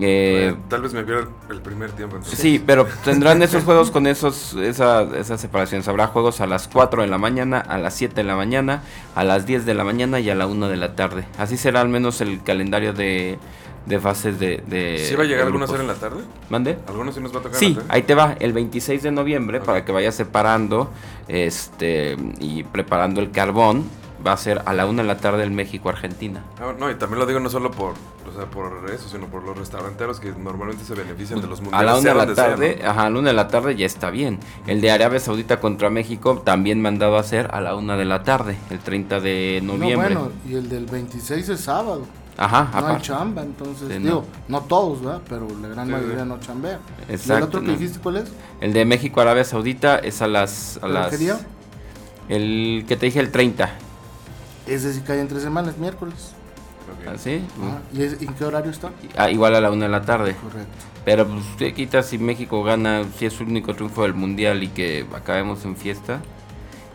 Eh, 0.00 0.50
Bueno, 0.52 0.66
tal 0.68 0.82
vez 0.82 0.92
me 0.94 1.02
pierda 1.04 1.28
el 1.50 1.60
primer 1.60 1.90
tiempo. 1.92 2.16
entonces. 2.16 2.38
Sí, 2.38 2.62
pero 2.64 2.86
tendrán 3.04 3.42
esos 3.42 3.64
juegos 3.64 3.90
con 3.90 4.06
esos 4.06 4.54
esa, 4.54 5.02
esas 5.16 5.40
separaciones. 5.40 5.88
Habrá 5.88 6.06
juegos 6.08 6.40
a 6.40 6.46
las 6.46 6.68
4 6.68 7.02
de 7.02 7.08
la 7.08 7.18
mañana, 7.18 7.58
a 7.58 7.78
las 7.78 7.94
7 7.94 8.14
de 8.14 8.24
la 8.24 8.36
mañana, 8.36 8.82
a 9.14 9.24
las 9.24 9.46
10 9.46 9.66
de 9.66 9.74
la 9.74 9.84
mañana 9.84 10.20
y 10.20 10.30
a 10.30 10.34
la 10.34 10.46
1 10.46 10.68
de 10.68 10.76
la 10.76 10.94
tarde. 10.94 11.24
Así 11.38 11.56
será 11.56 11.80
al 11.80 11.88
menos 11.88 12.20
el 12.20 12.42
calendario 12.42 12.92
de, 12.92 13.38
de 13.86 14.00
fases 14.00 14.38
de, 14.38 14.62
de 14.66 15.04
¿Sí 15.08 15.14
va 15.16 15.22
a 15.22 15.26
llegar 15.26 15.40
de 15.40 15.46
alguno 15.46 15.64
a 15.64 15.68
grupos. 15.68 15.70
ser 15.70 15.80
en 15.80 15.86
la 15.88 15.94
tarde? 15.94 16.24
¿Mande? 16.50 16.78
¿Algunos 16.86 17.14
sí 17.14 17.20
nos 17.20 17.34
va 17.34 17.40
a 17.40 17.42
tocar 17.42 17.58
Sí, 17.58 17.74
la 17.76 17.82
ahí 17.94 18.02
te 18.02 18.14
va, 18.14 18.36
el 18.38 18.52
26 18.52 19.02
de 19.02 19.10
noviembre, 19.10 19.60
para 19.60 19.84
que 19.84 19.92
vayas 19.92 20.14
separando 20.14 20.90
este 21.26 22.16
y 22.40 22.62
preparando 22.64 23.20
el 23.20 23.30
carbón. 23.30 23.84
Va 24.26 24.32
a 24.32 24.36
ser 24.36 24.62
a 24.66 24.74
la 24.74 24.86
una 24.86 25.02
de 25.02 25.08
la 25.08 25.16
tarde 25.18 25.42
el 25.44 25.50
México-Argentina. 25.50 26.42
Ah, 26.60 26.72
no, 26.78 26.90
y 26.90 26.94
también 26.96 27.20
lo 27.20 27.26
digo 27.26 27.38
no 27.40 27.48
solo 27.50 27.70
por, 27.70 27.92
o 27.92 28.32
sea, 28.36 28.46
por 28.46 28.90
eso, 28.92 29.08
sino 29.08 29.26
por 29.26 29.44
los 29.44 29.56
restauranteros 29.56 30.18
que 30.20 30.32
normalmente 30.32 30.84
se 30.84 30.94
benefician 30.94 31.40
de 31.40 31.46
los 31.46 31.60
A 31.60 31.62
mundiales. 31.62 31.86
la 31.86 31.98
una 31.98 32.10
de 32.10 32.26
la 32.26 32.34
sea, 32.34 32.46
tarde, 32.48 32.78
¿no? 32.82 32.90
ajá, 32.90 33.02
a 33.06 33.10
la 33.10 33.18
una 33.18 33.28
de 33.30 33.34
la 33.36 33.48
tarde 33.48 33.76
ya 33.76 33.86
está 33.86 34.10
bien. 34.10 34.38
El 34.66 34.80
de 34.80 34.90
Arabia 34.90 35.20
Saudita 35.20 35.60
contra 35.60 35.88
México 35.90 36.42
también 36.44 36.82
mandado 36.82 37.16
a 37.16 37.20
hacer 37.20 37.48
a 37.52 37.60
la 37.60 37.74
una 37.76 37.96
de 37.96 38.04
la 38.04 38.22
tarde, 38.24 38.56
el 38.70 38.80
30 38.80 39.20
de 39.20 39.60
No, 39.62 39.74
noviembre. 39.76 40.14
bueno, 40.14 40.30
y 40.48 40.54
el 40.54 40.68
del 40.68 40.86
26 40.86 41.48
es 41.48 41.60
sábado. 41.60 42.02
Ajá, 42.40 42.68
No 42.72 42.78
hay 42.78 42.84
aparte. 42.84 43.02
chamba, 43.02 43.42
entonces, 43.42 43.88
Sí, 43.88 43.94
no. 43.94 44.04
digo, 44.04 44.24
no 44.46 44.60
todos, 44.62 45.00
¿verdad? 45.04 45.22
Pero 45.28 45.48
la 45.60 45.68
gran 45.68 45.86
Sí, 45.86 45.92
mayoría 45.92 46.22
sí. 46.22 46.28
no 46.28 46.38
chambea. 46.38 46.78
¿Y 47.00 47.08
el 47.08 47.14
Exacto, 47.16 47.46
otro 47.46 47.60
que 47.62 47.66
no. 47.66 47.72
dijiste 47.72 47.98
cuál 48.00 48.18
es? 48.18 48.32
El 48.60 48.72
de 48.72 48.84
México 48.84 49.20
Arabia 49.20 49.42
Saudita 49.44 49.98
es 49.98 50.22
a 50.22 50.28
las 50.28 50.76
a 50.76 50.80
¿Pero 50.82 50.92
las? 50.92 51.14
El 52.28 52.84
que 52.86 52.96
te 52.96 53.06
dije 53.06 53.20
el 53.20 53.30
30. 53.32 53.70
Ese 54.68 54.92
sí 54.92 55.00
cae 55.06 55.20
en 55.20 55.28
tres 55.28 55.42
semanas, 55.42 55.78
miércoles. 55.78 56.32
Ok. 57.02 57.14
¿Así? 57.14 57.42
Ah, 57.62 57.78
¿Y 57.92 58.02
es- 58.02 58.20
en 58.22 58.32
qué 58.34 58.44
horario 58.44 58.70
está? 58.70 58.90
Ah, 59.16 59.30
igual 59.30 59.54
a 59.54 59.60
la 59.60 59.70
una 59.70 59.84
de 59.86 59.90
la 59.90 60.02
tarde. 60.02 60.34
Correcto. 60.42 60.68
Pero 61.04 61.26
pues 61.26 61.44
te 61.56 61.72
quitas 61.74 62.06
si 62.06 62.18
México 62.18 62.62
gana, 62.62 63.04
si 63.16 63.26
es 63.26 63.32
su 63.32 63.44
único 63.44 63.74
triunfo 63.74 64.02
del 64.02 64.14
mundial 64.14 64.62
y 64.62 64.68
que 64.68 65.06
acabemos 65.14 65.64
en 65.64 65.76
fiesta. 65.76 66.20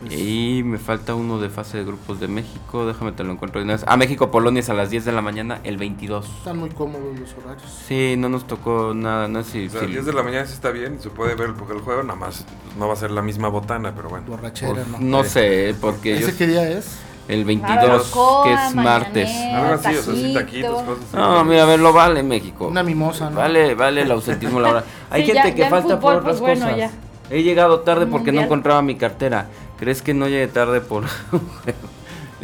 Pues- 0.00 0.12
Y 0.12 0.62
me 0.64 0.78
falta 0.78 1.14
uno 1.14 1.38
de 1.40 1.48
fase 1.48 1.78
de 1.78 1.84
grupos 1.84 2.20
de 2.20 2.28
México, 2.28 2.84
déjame 2.86 3.12
te 3.12 3.24
lo 3.24 3.32
encuentro 3.32 3.60
de 3.60 3.64
una 3.64 3.74
vez. 3.74 3.84
Ah, 3.88 3.96
México-Polonia 3.96 4.60
es 4.60 4.68
a 4.68 4.74
las 4.74 4.90
10 4.90 5.04
de 5.04 5.12
la 5.12 5.22
mañana, 5.22 5.60
el 5.64 5.76
22. 5.78 6.26
Están 6.26 6.58
muy 6.58 6.70
cómodos 6.70 7.18
los 7.18 7.32
horarios. 7.34 7.70
Sí, 7.88 8.14
no 8.18 8.28
nos 8.28 8.46
tocó 8.46 8.92
nada, 8.94 9.28
no 9.28 9.42
sé 9.44 9.50
si... 9.52 9.66
O 9.68 9.70
sea, 9.70 9.80
si- 9.80 9.86
10 9.86 10.04
de 10.04 10.12
la 10.12 10.22
mañana 10.22 10.46
sí 10.46 10.52
está 10.52 10.70
bien, 10.70 11.00
se 11.00 11.08
puede 11.10 11.34
ver 11.36 11.54
porque 11.54 11.72
el 11.74 11.80
juego, 11.80 12.02
nada 12.02 12.18
más 12.18 12.44
no 12.78 12.86
va 12.88 12.92
a 12.94 12.96
ser 12.96 13.12
la 13.12 13.22
misma 13.22 13.48
botana, 13.48 13.94
pero 13.94 14.10
bueno. 14.10 14.26
Borrachera, 14.28 14.72
pues, 14.74 14.88
¿no? 14.88 14.98
no 15.00 15.24
sé, 15.24 15.74
porque 15.80 16.14
¿Ese 16.14 16.24
ellos- 16.24 16.36
qué 16.36 16.46
día 16.48 16.68
es? 16.68 16.98
El 17.28 17.44
22, 17.44 17.76
Barbacoa, 17.88 18.44
que 18.44 18.52
es 18.54 18.74
martes. 18.74 19.30
Algo 19.52 19.74
así, 19.74 19.88
o 19.96 20.02
sea, 20.02 20.14
sí, 20.14 20.34
taquito. 20.34 20.68
taquitos, 20.68 20.82
cosas 20.82 21.04
así. 21.08 21.16
No, 21.16 21.44
mira, 21.44 21.62
a 21.62 21.66
ver, 21.66 21.80
lo 21.80 21.92
vale 21.92 22.22
México. 22.22 22.68
Una 22.68 22.82
mimosa, 22.82 23.30
¿no? 23.30 23.36
Vale, 23.36 23.74
vale 23.74 24.02
el 24.02 24.10
ausentismo 24.10 24.60
la 24.60 24.68
hora. 24.70 24.84
Hay 25.10 25.22
Sí, 25.22 25.32
gente 25.32 25.48
ya- 25.48 25.54
que 25.54 25.60
ya 25.62 25.70
falta 25.70 25.96
fútbol, 25.96 26.00
por 26.00 26.14
otras 26.16 26.38
pues, 26.38 26.40
bueno, 26.40 26.64
cosas. 26.72 26.78
ya. 26.78 26.90
He 27.30 27.42
llegado 27.42 27.80
tarde 27.80 28.06
porque 28.06 28.32
no 28.32 28.42
encontraba 28.42 28.82
mi 28.82 28.96
cartera. 28.96 29.46
¿Crees 29.78 30.02
que 30.02 30.12
no 30.14 30.28
llegue 30.28 30.46
tarde 30.48 30.80
por 30.82 31.04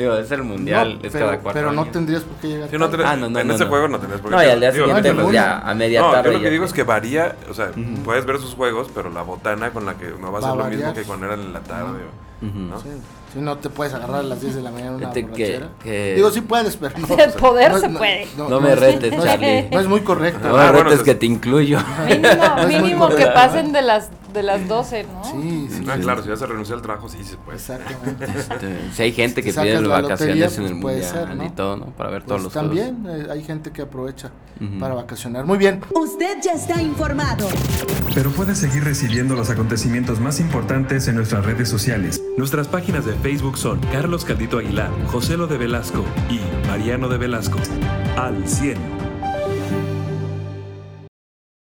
Digo, 0.01 0.15
es 0.17 0.31
el 0.31 0.43
mundial, 0.43 0.95
No, 1.01 1.07
es 1.07 1.13
pero, 1.13 1.27
cada 1.27 1.39
cuatro 1.41 1.61
pero 1.61 1.73
no 1.73 1.83
años. 1.83 1.93
tendrías 1.93 2.23
por 2.23 2.37
qué 2.39 2.49
llegar. 2.49 2.71
Sí, 2.71 2.79
no 2.79 2.89
tarde. 2.89 3.05
tenés- 3.05 3.13
Ah, 3.13 3.17
no, 3.17 3.29
no, 3.31 3.39
en 3.41 3.47
no, 3.49 3.55
ese 3.55 3.65
no. 3.65 3.71
juego 3.71 3.89
no 3.89 3.99
tenés 3.99 4.21
por 4.21 4.31
qué. 4.31 4.37
No, 4.37 4.43
y 4.43 4.47
al 4.47 4.61
día 4.61 4.73
siguiente, 4.73 5.09
no, 5.11 5.15
pues, 5.15 5.27
no, 5.27 5.33
ya 5.33 5.59
a 5.59 5.75
media 5.75 6.01
No, 6.01 6.11
tarde. 6.13 6.25
yo 6.25 6.33
lo 6.33 6.39
que 6.39 6.45
ya 6.45 6.51
digo 6.51 6.65
es 6.65 6.73
que 6.73 6.83
varía, 6.85 7.37
o 7.51 7.55
sea, 7.55 7.71
puedes 8.05 8.25
ver 8.25 8.39
sus 8.39 8.55
juegos, 8.55 8.89
pero 8.95 9.11
la 9.11 9.23
botana 9.23 9.71
con 9.71 9.85
la 9.85 9.95
que 9.95 10.07
no 10.21 10.33
va 10.33 10.39
a 10.39 10.43
ser 10.43 10.57
lo 10.57 10.65
mismo 10.65 10.95
que 10.95 11.03
cuando 11.03 11.27
era 11.27 11.35
en 11.35 11.53
la 11.53 11.61
tarde, 11.61 11.99
o- 12.43 12.47
¿no? 12.47 12.81
Sí, 12.81 12.89
sí, 13.35 13.39
no 13.41 13.59
te 13.59 13.69
puedes 13.69 13.93
agarrar 13.93 14.21
a 14.21 14.23
las 14.23 14.41
10 14.41 14.55
de 14.55 14.63
la 14.63 14.71
mañana 14.71 14.93
una 14.93 15.11
Fíjate 15.13 15.27
que- 15.27 15.61
que- 15.83 16.15
Digo, 16.15 16.31
sí 16.31 16.41
puedes, 16.41 16.77
pero 16.79 16.95
no. 16.99 17.07
El 17.23 17.33
poder 17.33 17.73
no 17.73 17.79
se 17.79 17.87
es- 17.87 17.97
puede. 17.99 18.29
No 18.39 18.61
me 18.61 18.73
es- 18.73 18.79
retes, 18.81 19.13
no 19.13 19.19
es- 19.19 19.25
Charlie. 19.25 19.69
No 19.71 19.81
es 19.81 19.87
muy 19.87 20.01
correcto. 20.01 20.49
No, 20.49 20.57
Ah, 20.57 20.67
me 20.67 20.71
bueno, 20.73 20.85
retes 20.85 21.01
es- 21.01 21.05
que 21.05 21.15
te 21.15 21.27
incluyo. 21.27 21.79
Mínimo, 22.09 22.57
mínimo 22.69 23.09
que 23.11 23.27
pasen 23.27 23.73
de 23.73 23.83
las, 23.83 24.09
de 24.33 24.43
las 24.43 24.67
12, 24.69 25.05
¿no? 25.05 25.25
Sí, 25.25 25.69
sí. 25.71 25.85
Ah, 25.89 25.97
sí. 25.97 26.03
claro, 26.03 26.23
si 26.23 26.29
ya 26.29 26.37
se 26.37 26.47
renunció 26.47 26.75
al 26.75 26.83
trabajo, 26.83 27.09
sí 27.09 27.23
se 27.25 27.37
puede. 27.37 27.59
Exactamente. 27.59 28.25
Este, 28.25 28.93
si 28.93 29.03
hay 29.03 29.13
gente 29.13 29.43
Si 29.43 29.47
que 29.47 29.53
sacas 29.53 29.79
pide 29.79 29.89
vacaciones 29.89 30.21
lotería, 30.21 30.47
en 30.47 30.65
el 30.65 30.81
pues, 30.81 30.83
puede 30.83 30.97
mundial 30.97 31.27
ser, 31.29 31.37
¿no? 31.37 31.45
y 31.45 31.51
todo, 31.51 31.77
¿no? 31.77 31.87
Para 31.87 32.11
ver 32.11 32.23
todos 32.23 32.43
Pues 32.43 32.45
los 32.45 32.53
también 32.53 33.07
eh, 33.09 33.27
hay 33.31 33.43
gente 33.43 33.71
que 33.71 33.83
aprovecha 33.83 34.31
para 34.79 34.95
vacacionar. 34.95 35.47
Muy 35.47 35.57
bien. 35.59 35.81
Usted 35.95 36.39
ya 36.43 36.53
está 36.53 36.83
informado. 36.83 37.49
Pero 38.15 38.31
puedes 38.31 38.59
seguir 38.59 38.85
recibiendo 38.85 39.35
los 39.35 39.49
acontecimientos 39.49 40.21
más 40.21 40.39
importantes 40.39 41.09
en 41.09 41.17
nuestras 41.17 41.47
redes 41.47 41.69
sociales. 41.69 42.23
Nuestras 42.37 42.69
páginas 42.69 43.07
de 43.07 43.15
Facebook 43.15 43.57
son 43.57 43.81
Carlos 43.93 44.25
Caldito 44.25 44.59
Aguilar, 44.59 44.91
José 45.07 45.37
Lo 45.37 45.47
de 45.47 45.57
Velasco 45.57 46.05
y 46.29 46.41
Mariano 46.67 47.09
de 47.09 47.19
Velasco. 47.19 47.59
Al 48.17 48.47
100. 48.47 49.00